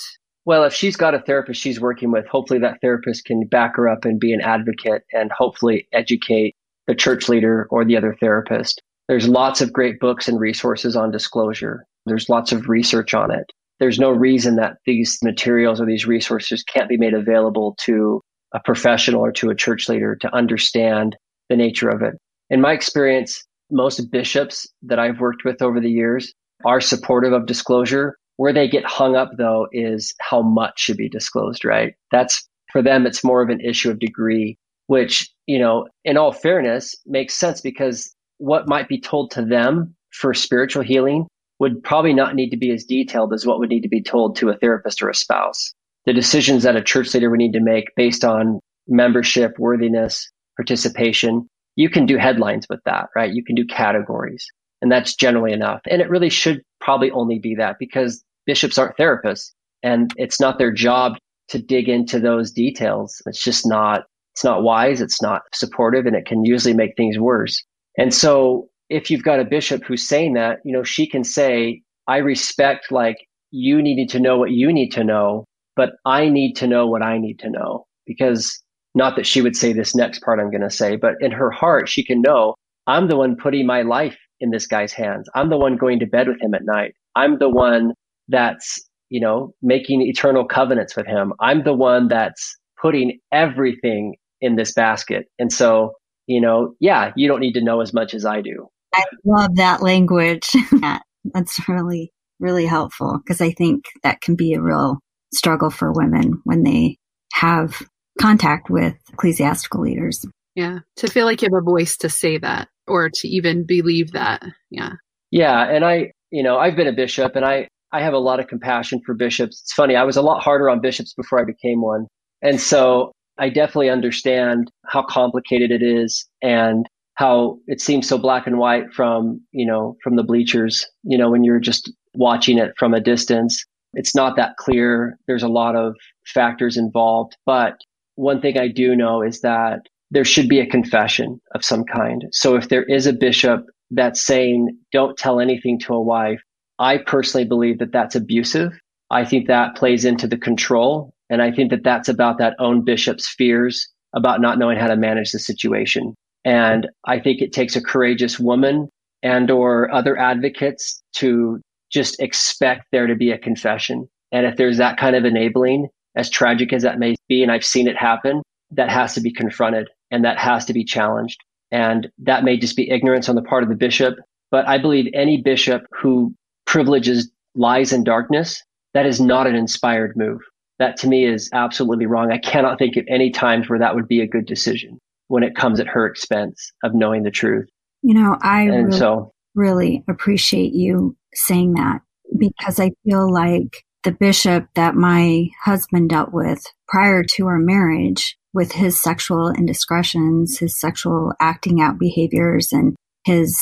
Well, 0.46 0.64
if 0.64 0.72
she's 0.72 0.96
got 0.96 1.14
a 1.14 1.20
therapist 1.20 1.60
she's 1.60 1.80
working 1.80 2.10
with, 2.10 2.26
hopefully 2.26 2.60
that 2.60 2.80
therapist 2.80 3.24
can 3.26 3.46
back 3.46 3.76
her 3.76 3.88
up 3.88 4.04
and 4.04 4.20
be 4.20 4.32
an 4.32 4.40
advocate 4.40 5.02
and 5.12 5.30
hopefully 5.32 5.88
educate 5.92 6.54
the 6.86 6.94
church 6.94 7.28
leader 7.28 7.66
or 7.70 7.84
the 7.84 7.96
other 7.96 8.16
therapist. 8.18 8.80
There's 9.08 9.28
lots 9.28 9.60
of 9.60 9.72
great 9.72 10.00
books 10.00 10.28
and 10.28 10.40
resources 10.40 10.96
on 10.96 11.10
disclosure. 11.10 11.84
There's 12.06 12.28
lots 12.28 12.52
of 12.52 12.68
research 12.68 13.14
on 13.14 13.30
it. 13.30 13.52
There's 13.80 13.98
no 13.98 14.10
reason 14.10 14.56
that 14.56 14.76
these 14.86 15.18
materials 15.22 15.80
or 15.80 15.86
these 15.86 16.06
resources 16.06 16.62
can't 16.62 16.88
be 16.88 16.96
made 16.96 17.14
available 17.14 17.76
to 17.82 18.20
a 18.52 18.60
professional 18.60 19.20
or 19.20 19.32
to 19.32 19.50
a 19.50 19.54
church 19.54 19.88
leader 19.88 20.16
to 20.16 20.34
understand 20.34 21.16
the 21.48 21.56
nature 21.56 21.88
of 21.88 22.02
it. 22.02 22.14
In 22.50 22.60
my 22.60 22.72
experience, 22.72 23.44
most 23.70 24.10
bishops 24.10 24.66
that 24.82 24.98
I've 24.98 25.20
worked 25.20 25.44
with 25.44 25.60
over 25.60 25.80
the 25.80 25.90
years 25.90 26.32
are 26.64 26.80
supportive 26.80 27.32
of 27.32 27.46
disclosure. 27.46 28.16
Where 28.36 28.52
they 28.52 28.68
get 28.68 28.84
hung 28.84 29.16
up 29.16 29.30
though 29.38 29.68
is 29.72 30.14
how 30.20 30.42
much 30.42 30.80
should 30.80 30.96
be 30.96 31.08
disclosed, 31.08 31.64
right? 31.64 31.94
That's 32.10 32.48
for 32.72 32.82
them, 32.82 33.06
it's 33.06 33.22
more 33.22 33.42
of 33.42 33.48
an 33.48 33.60
issue 33.60 33.90
of 33.90 34.00
degree, 34.00 34.56
which, 34.88 35.30
you 35.46 35.58
know, 35.58 35.86
in 36.04 36.16
all 36.16 36.32
fairness 36.32 36.94
makes 37.06 37.34
sense 37.34 37.60
because 37.60 38.12
what 38.38 38.68
might 38.68 38.88
be 38.88 39.00
told 39.00 39.30
to 39.32 39.44
them 39.44 39.94
for 40.12 40.34
spiritual 40.34 40.82
healing 40.82 41.26
would 41.64 41.82
probably 41.82 42.12
not 42.12 42.34
need 42.34 42.50
to 42.50 42.58
be 42.58 42.70
as 42.70 42.84
detailed 42.84 43.32
as 43.32 43.46
what 43.46 43.58
would 43.58 43.70
need 43.70 43.80
to 43.80 43.88
be 43.88 44.02
told 44.02 44.36
to 44.36 44.50
a 44.50 44.56
therapist 44.58 45.02
or 45.02 45.08
a 45.08 45.14
spouse. 45.14 45.72
The 46.04 46.12
decisions 46.12 46.62
that 46.64 46.76
a 46.76 46.82
church 46.82 47.14
leader 47.14 47.30
would 47.30 47.38
need 47.38 47.54
to 47.54 47.60
make 47.60 47.86
based 47.96 48.22
on 48.22 48.60
membership, 48.86 49.58
worthiness, 49.58 50.30
participation, 50.58 51.48
you 51.76 51.88
can 51.88 52.04
do 52.04 52.18
headlines 52.18 52.66
with 52.68 52.80
that, 52.84 53.08
right? 53.16 53.32
You 53.32 53.42
can 53.42 53.54
do 53.54 53.64
categories, 53.64 54.46
and 54.82 54.92
that's 54.92 55.14
generally 55.14 55.54
enough. 55.54 55.80
And 55.90 56.02
it 56.02 56.10
really 56.10 56.28
should 56.28 56.60
probably 56.82 57.10
only 57.12 57.38
be 57.38 57.54
that 57.54 57.76
because 57.78 58.22
bishops 58.44 58.76
aren't 58.76 58.98
therapists 58.98 59.52
and 59.82 60.12
it's 60.18 60.38
not 60.38 60.58
their 60.58 60.70
job 60.70 61.16
to 61.48 61.58
dig 61.58 61.88
into 61.88 62.20
those 62.20 62.52
details. 62.52 63.22
It's 63.24 63.42
just 63.42 63.66
not, 63.66 64.04
it's 64.34 64.44
not 64.44 64.62
wise. 64.62 65.00
It's 65.00 65.22
not 65.22 65.42
supportive 65.54 66.04
and 66.04 66.14
it 66.14 66.26
can 66.26 66.44
usually 66.44 66.74
make 66.74 66.94
things 66.94 67.18
worse. 67.18 67.64
And 67.96 68.12
so 68.12 68.68
if 68.94 69.10
you've 69.10 69.24
got 69.24 69.40
a 69.40 69.44
bishop 69.44 69.82
who's 69.84 70.06
saying 70.06 70.34
that, 70.34 70.58
you 70.64 70.72
know, 70.72 70.84
she 70.84 71.04
can 71.04 71.24
say, 71.24 71.82
I 72.06 72.18
respect 72.18 72.92
like 72.92 73.16
you 73.50 73.82
needed 73.82 74.08
to 74.10 74.20
know 74.20 74.38
what 74.38 74.52
you 74.52 74.72
need 74.72 74.90
to 74.90 75.02
know, 75.02 75.44
but 75.74 75.90
I 76.04 76.28
need 76.28 76.54
to 76.56 76.68
know 76.68 76.86
what 76.86 77.02
I 77.02 77.18
need 77.18 77.40
to 77.40 77.50
know. 77.50 77.86
Because 78.06 78.62
not 78.94 79.16
that 79.16 79.26
she 79.26 79.42
would 79.42 79.56
say 79.56 79.72
this 79.72 79.96
next 79.96 80.22
part 80.22 80.38
I'm 80.38 80.50
going 80.50 80.60
to 80.60 80.70
say, 80.70 80.94
but 80.94 81.14
in 81.20 81.32
her 81.32 81.50
heart, 81.50 81.88
she 81.88 82.04
can 82.04 82.22
know 82.22 82.54
I'm 82.86 83.08
the 83.08 83.16
one 83.16 83.34
putting 83.34 83.66
my 83.66 83.82
life 83.82 84.16
in 84.38 84.50
this 84.50 84.66
guy's 84.66 84.92
hands. 84.92 85.28
I'm 85.34 85.50
the 85.50 85.56
one 85.56 85.76
going 85.76 85.98
to 85.98 86.06
bed 86.06 86.28
with 86.28 86.40
him 86.40 86.54
at 86.54 86.64
night. 86.64 86.94
I'm 87.16 87.38
the 87.38 87.48
one 87.48 87.94
that's, 88.28 88.80
you 89.10 89.20
know, 89.20 89.54
making 89.60 90.02
eternal 90.02 90.44
covenants 90.44 90.94
with 90.94 91.06
him. 91.06 91.32
I'm 91.40 91.64
the 91.64 91.74
one 91.74 92.06
that's 92.06 92.56
putting 92.80 93.18
everything 93.32 94.14
in 94.40 94.54
this 94.54 94.72
basket. 94.72 95.26
And 95.40 95.52
so, 95.52 95.94
you 96.26 96.40
know, 96.40 96.74
yeah, 96.78 97.12
you 97.16 97.26
don't 97.26 97.40
need 97.40 97.54
to 97.54 97.64
know 97.64 97.80
as 97.80 97.92
much 97.92 98.14
as 98.14 98.24
I 98.24 98.40
do. 98.40 98.68
I 98.94 99.04
love 99.24 99.56
that 99.56 99.82
language. 99.82 100.48
That's 101.32 101.68
really, 101.68 102.12
really 102.38 102.66
helpful 102.66 103.18
because 103.22 103.40
I 103.40 103.52
think 103.52 103.84
that 104.02 104.20
can 104.20 104.36
be 104.36 104.54
a 104.54 104.60
real 104.60 104.98
struggle 105.32 105.70
for 105.70 105.92
women 105.92 106.40
when 106.44 106.62
they 106.62 106.98
have 107.32 107.82
contact 108.20 108.70
with 108.70 108.94
ecclesiastical 109.12 109.80
leaders. 109.80 110.24
Yeah. 110.54 110.80
To 110.96 111.08
feel 111.08 111.26
like 111.26 111.42
you 111.42 111.48
have 111.52 111.60
a 111.60 111.64
voice 111.64 111.96
to 111.98 112.08
say 112.08 112.38
that 112.38 112.68
or 112.86 113.10
to 113.12 113.28
even 113.28 113.64
believe 113.66 114.12
that. 114.12 114.42
Yeah. 114.70 114.92
Yeah. 115.30 115.68
And 115.68 115.84
I, 115.84 116.12
you 116.30 116.42
know, 116.42 116.58
I've 116.58 116.76
been 116.76 116.86
a 116.86 116.92
bishop 116.92 117.34
and 117.34 117.44
I, 117.44 117.66
I 117.92 118.02
have 118.02 118.14
a 118.14 118.18
lot 118.18 118.40
of 118.40 118.46
compassion 118.46 119.00
for 119.04 119.14
bishops. 119.14 119.62
It's 119.62 119.72
funny. 119.72 119.96
I 119.96 120.04
was 120.04 120.16
a 120.16 120.22
lot 120.22 120.42
harder 120.42 120.70
on 120.70 120.80
bishops 120.80 121.14
before 121.14 121.40
I 121.40 121.44
became 121.44 121.80
one. 121.80 122.06
And 122.42 122.60
so 122.60 123.12
I 123.38 123.48
definitely 123.48 123.90
understand 123.90 124.70
how 124.86 125.04
complicated 125.04 125.70
it 125.70 125.82
is 125.82 126.26
and 126.42 126.86
how 127.14 127.58
it 127.66 127.80
seems 127.80 128.08
so 128.08 128.18
black 128.18 128.46
and 128.46 128.58
white 128.58 128.92
from, 128.92 129.40
you 129.52 129.66
know, 129.66 129.96
from 130.02 130.16
the 130.16 130.22
bleachers, 130.22 130.86
you 131.02 131.16
know, 131.16 131.30
when 131.30 131.44
you're 131.44 131.60
just 131.60 131.92
watching 132.14 132.58
it 132.58 132.72
from 132.78 132.94
a 132.94 133.00
distance. 133.00 133.64
It's 133.94 134.14
not 134.14 134.36
that 134.36 134.56
clear. 134.56 135.16
There's 135.26 135.42
a 135.42 135.48
lot 135.48 135.76
of 135.76 135.94
factors 136.26 136.76
involved. 136.76 137.36
But 137.46 137.78
one 138.16 138.40
thing 138.40 138.58
I 138.58 138.68
do 138.68 138.96
know 138.96 139.22
is 139.22 139.40
that 139.42 139.80
there 140.10 140.24
should 140.24 140.48
be 140.48 140.60
a 140.60 140.66
confession 140.66 141.40
of 141.54 141.64
some 141.64 141.84
kind. 141.84 142.24
So 142.32 142.56
if 142.56 142.68
there 142.68 142.84
is 142.84 143.06
a 143.06 143.12
bishop 143.12 143.64
that's 143.90 144.20
saying, 144.20 144.76
don't 144.92 145.16
tell 145.16 145.40
anything 145.40 145.78
to 145.80 145.94
a 145.94 146.02
wife, 146.02 146.40
I 146.78 146.98
personally 146.98 147.46
believe 147.46 147.78
that 147.78 147.92
that's 147.92 148.16
abusive. 148.16 148.72
I 149.10 149.24
think 149.24 149.46
that 149.46 149.76
plays 149.76 150.04
into 150.04 150.26
the 150.26 150.38
control. 150.38 151.14
And 151.30 151.40
I 151.40 151.52
think 151.52 151.70
that 151.70 151.84
that's 151.84 152.08
about 152.08 152.38
that 152.38 152.56
own 152.58 152.84
bishop's 152.84 153.28
fears 153.28 153.88
about 154.14 154.40
not 154.40 154.58
knowing 154.58 154.78
how 154.78 154.88
to 154.88 154.96
manage 154.96 155.32
the 155.32 155.38
situation. 155.38 156.14
And 156.44 156.88
I 157.06 157.18
think 157.18 157.40
it 157.40 157.52
takes 157.52 157.74
a 157.74 157.82
courageous 157.82 158.38
woman 158.38 158.88
and 159.22 159.50
or 159.50 159.90
other 159.90 160.18
advocates 160.18 161.02
to 161.14 161.60
just 161.90 162.20
expect 162.20 162.84
there 162.92 163.06
to 163.06 163.14
be 163.14 163.30
a 163.30 163.38
confession. 163.38 164.06
And 164.32 164.46
if 164.46 164.56
there's 164.56 164.78
that 164.78 164.98
kind 164.98 165.16
of 165.16 165.24
enabling, 165.24 165.88
as 166.16 166.28
tragic 166.28 166.72
as 166.72 166.82
that 166.82 166.98
may 166.98 167.14
be, 167.28 167.42
and 167.42 167.50
I've 167.50 167.64
seen 167.64 167.88
it 167.88 167.96
happen, 167.96 168.42
that 168.70 168.90
has 168.90 169.14
to 169.14 169.20
be 169.20 169.32
confronted 169.32 169.88
and 170.10 170.24
that 170.24 170.38
has 170.38 170.64
to 170.66 170.72
be 170.72 170.84
challenged. 170.84 171.38
And 171.70 172.08
that 172.18 172.44
may 172.44 172.56
just 172.56 172.76
be 172.76 172.90
ignorance 172.90 173.28
on 173.28 173.36
the 173.36 173.42
part 173.42 173.62
of 173.62 173.68
the 173.68 173.74
bishop. 173.74 174.16
But 174.50 174.68
I 174.68 174.78
believe 174.78 175.10
any 175.14 175.40
bishop 175.40 175.82
who 175.90 176.34
privileges 176.66 177.30
lies 177.54 177.92
and 177.92 178.04
darkness, 178.04 178.62
that 178.92 179.06
is 179.06 179.20
not 179.20 179.46
an 179.46 179.54
inspired 179.54 180.16
move. 180.16 180.40
That 180.78 180.96
to 180.98 181.08
me 181.08 181.24
is 181.24 181.48
absolutely 181.52 182.06
wrong. 182.06 182.32
I 182.32 182.38
cannot 182.38 182.78
think 182.78 182.96
of 182.96 183.04
any 183.08 183.30
times 183.30 183.68
where 183.68 183.78
that 183.78 183.94
would 183.94 184.08
be 184.08 184.20
a 184.20 184.26
good 184.26 184.46
decision 184.46 184.98
when 185.28 185.42
it 185.42 185.56
comes 185.56 185.80
at 185.80 185.86
her 185.86 186.06
expense 186.06 186.72
of 186.82 186.94
knowing 186.94 187.22
the 187.22 187.30
truth. 187.30 187.68
You 188.02 188.14
know, 188.14 188.36
I 188.42 188.62
and 188.62 188.86
really, 188.86 188.98
so, 188.98 189.32
really 189.54 190.04
appreciate 190.08 190.72
you 190.74 191.16
saying 191.34 191.74
that 191.74 192.00
because 192.36 192.78
I 192.78 192.90
feel 193.04 193.32
like 193.32 193.84
the 194.04 194.12
bishop 194.12 194.66
that 194.74 194.94
my 194.94 195.46
husband 195.64 196.10
dealt 196.10 196.32
with 196.32 196.62
prior 196.88 197.24
to 197.36 197.46
our 197.46 197.58
marriage 197.58 198.36
with 198.52 198.72
his 198.72 199.02
sexual 199.02 199.50
indiscretions, 199.50 200.58
his 200.58 200.78
sexual 200.78 201.32
acting 201.40 201.80
out 201.80 201.98
behaviors, 201.98 202.68
and 202.70 202.94
his 203.24 203.56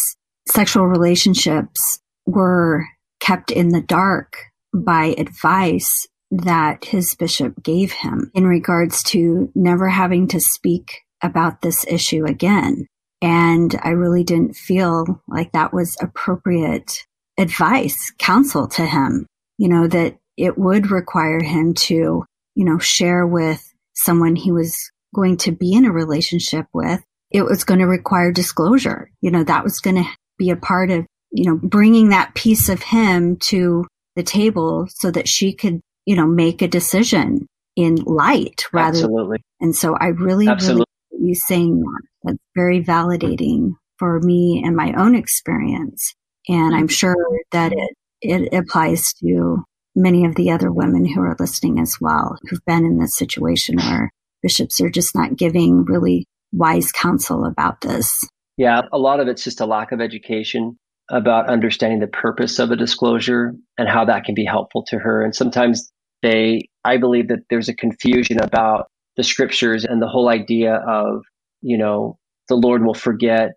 sexual 0.50 0.86
relationships 0.86 2.00
were 2.26 2.86
kept 3.20 3.50
in 3.50 3.68
the 3.68 3.80
dark 3.80 4.36
by 4.74 5.14
advice 5.16 5.88
that 6.30 6.84
his 6.84 7.14
bishop 7.14 7.62
gave 7.62 7.92
him 7.92 8.30
in 8.34 8.46
regards 8.46 9.02
to 9.02 9.50
never 9.54 9.88
having 9.88 10.26
to 10.26 10.40
speak 10.40 11.02
about 11.22 11.62
this 11.62 11.84
issue 11.88 12.24
again. 12.24 12.86
And 13.20 13.78
I 13.82 13.90
really 13.90 14.24
didn't 14.24 14.56
feel 14.56 15.22
like 15.28 15.52
that 15.52 15.72
was 15.72 15.96
appropriate 16.00 17.04
advice, 17.38 18.12
counsel 18.18 18.66
to 18.68 18.84
him, 18.84 19.26
you 19.58 19.68
know, 19.68 19.86
that 19.86 20.16
it 20.36 20.58
would 20.58 20.90
require 20.90 21.40
him 21.40 21.74
to, 21.74 22.24
you 22.54 22.64
know, 22.64 22.78
share 22.78 23.26
with 23.26 23.62
someone 23.94 24.34
he 24.34 24.50
was 24.50 24.76
going 25.14 25.36
to 25.36 25.52
be 25.52 25.72
in 25.72 25.84
a 25.84 25.92
relationship 25.92 26.66
with. 26.74 27.00
It 27.30 27.44
was 27.44 27.64
going 27.64 27.80
to 27.80 27.86
require 27.86 28.32
disclosure. 28.32 29.10
You 29.20 29.30
know, 29.30 29.44
that 29.44 29.64
was 29.64 29.78
going 29.78 29.96
to 29.96 30.10
be 30.36 30.50
a 30.50 30.56
part 30.56 30.90
of, 30.90 31.06
you 31.30 31.48
know, 31.48 31.58
bringing 31.62 32.08
that 32.08 32.34
piece 32.34 32.68
of 32.68 32.82
him 32.82 33.36
to 33.36 33.86
the 34.16 34.22
table 34.22 34.86
so 34.88 35.10
that 35.10 35.28
she 35.28 35.52
could, 35.52 35.80
you 36.06 36.16
know, 36.16 36.26
make 36.26 36.60
a 36.60 36.68
decision 36.68 37.46
in 37.76 37.96
light 37.96 38.64
rather. 38.72 38.98
Absolutely. 38.98 39.38
And 39.60 39.74
so 39.74 39.94
I 39.94 40.08
really, 40.08 40.48
Absolutely. 40.48 40.86
You 41.22 41.34
saying 41.34 41.80
that. 41.80 42.02
That's 42.24 42.38
very 42.54 42.82
validating 42.82 43.72
for 43.98 44.20
me 44.20 44.62
and 44.64 44.76
my 44.76 44.92
own 44.96 45.14
experience. 45.14 46.14
And 46.48 46.74
I'm 46.74 46.88
sure 46.88 47.16
that 47.52 47.72
it, 47.72 47.94
it 48.20 48.54
applies 48.54 49.04
to 49.24 49.64
many 49.94 50.24
of 50.24 50.34
the 50.34 50.50
other 50.50 50.72
women 50.72 51.04
who 51.04 51.20
are 51.20 51.36
listening 51.38 51.78
as 51.78 51.96
well, 52.00 52.36
who've 52.48 52.64
been 52.66 52.84
in 52.84 52.98
this 52.98 53.16
situation 53.16 53.76
where 53.76 54.10
bishops 54.42 54.80
are 54.80 54.90
just 54.90 55.14
not 55.14 55.36
giving 55.36 55.84
really 55.84 56.26
wise 56.52 56.90
counsel 56.92 57.44
about 57.44 57.80
this. 57.80 58.08
Yeah, 58.56 58.82
a 58.92 58.98
lot 58.98 59.20
of 59.20 59.28
it's 59.28 59.44
just 59.44 59.60
a 59.60 59.66
lack 59.66 59.92
of 59.92 60.00
education 60.00 60.76
about 61.10 61.48
understanding 61.48 62.00
the 62.00 62.06
purpose 62.06 62.58
of 62.58 62.70
a 62.70 62.76
disclosure 62.76 63.54
and 63.78 63.88
how 63.88 64.04
that 64.04 64.24
can 64.24 64.34
be 64.34 64.44
helpful 64.44 64.84
to 64.88 64.98
her. 64.98 65.22
And 65.22 65.34
sometimes 65.34 65.90
they, 66.22 66.68
I 66.84 66.96
believe 66.96 67.28
that 67.28 67.40
there's 67.50 67.68
a 67.68 67.74
confusion 67.74 68.40
about 68.40 68.86
the 69.16 69.22
scriptures 69.22 69.84
and 69.84 70.00
the 70.00 70.08
whole 70.08 70.28
idea 70.28 70.76
of, 70.86 71.22
you 71.60 71.76
know, 71.76 72.18
the 72.48 72.56
Lord 72.56 72.84
will 72.84 72.94
forget 72.94 73.52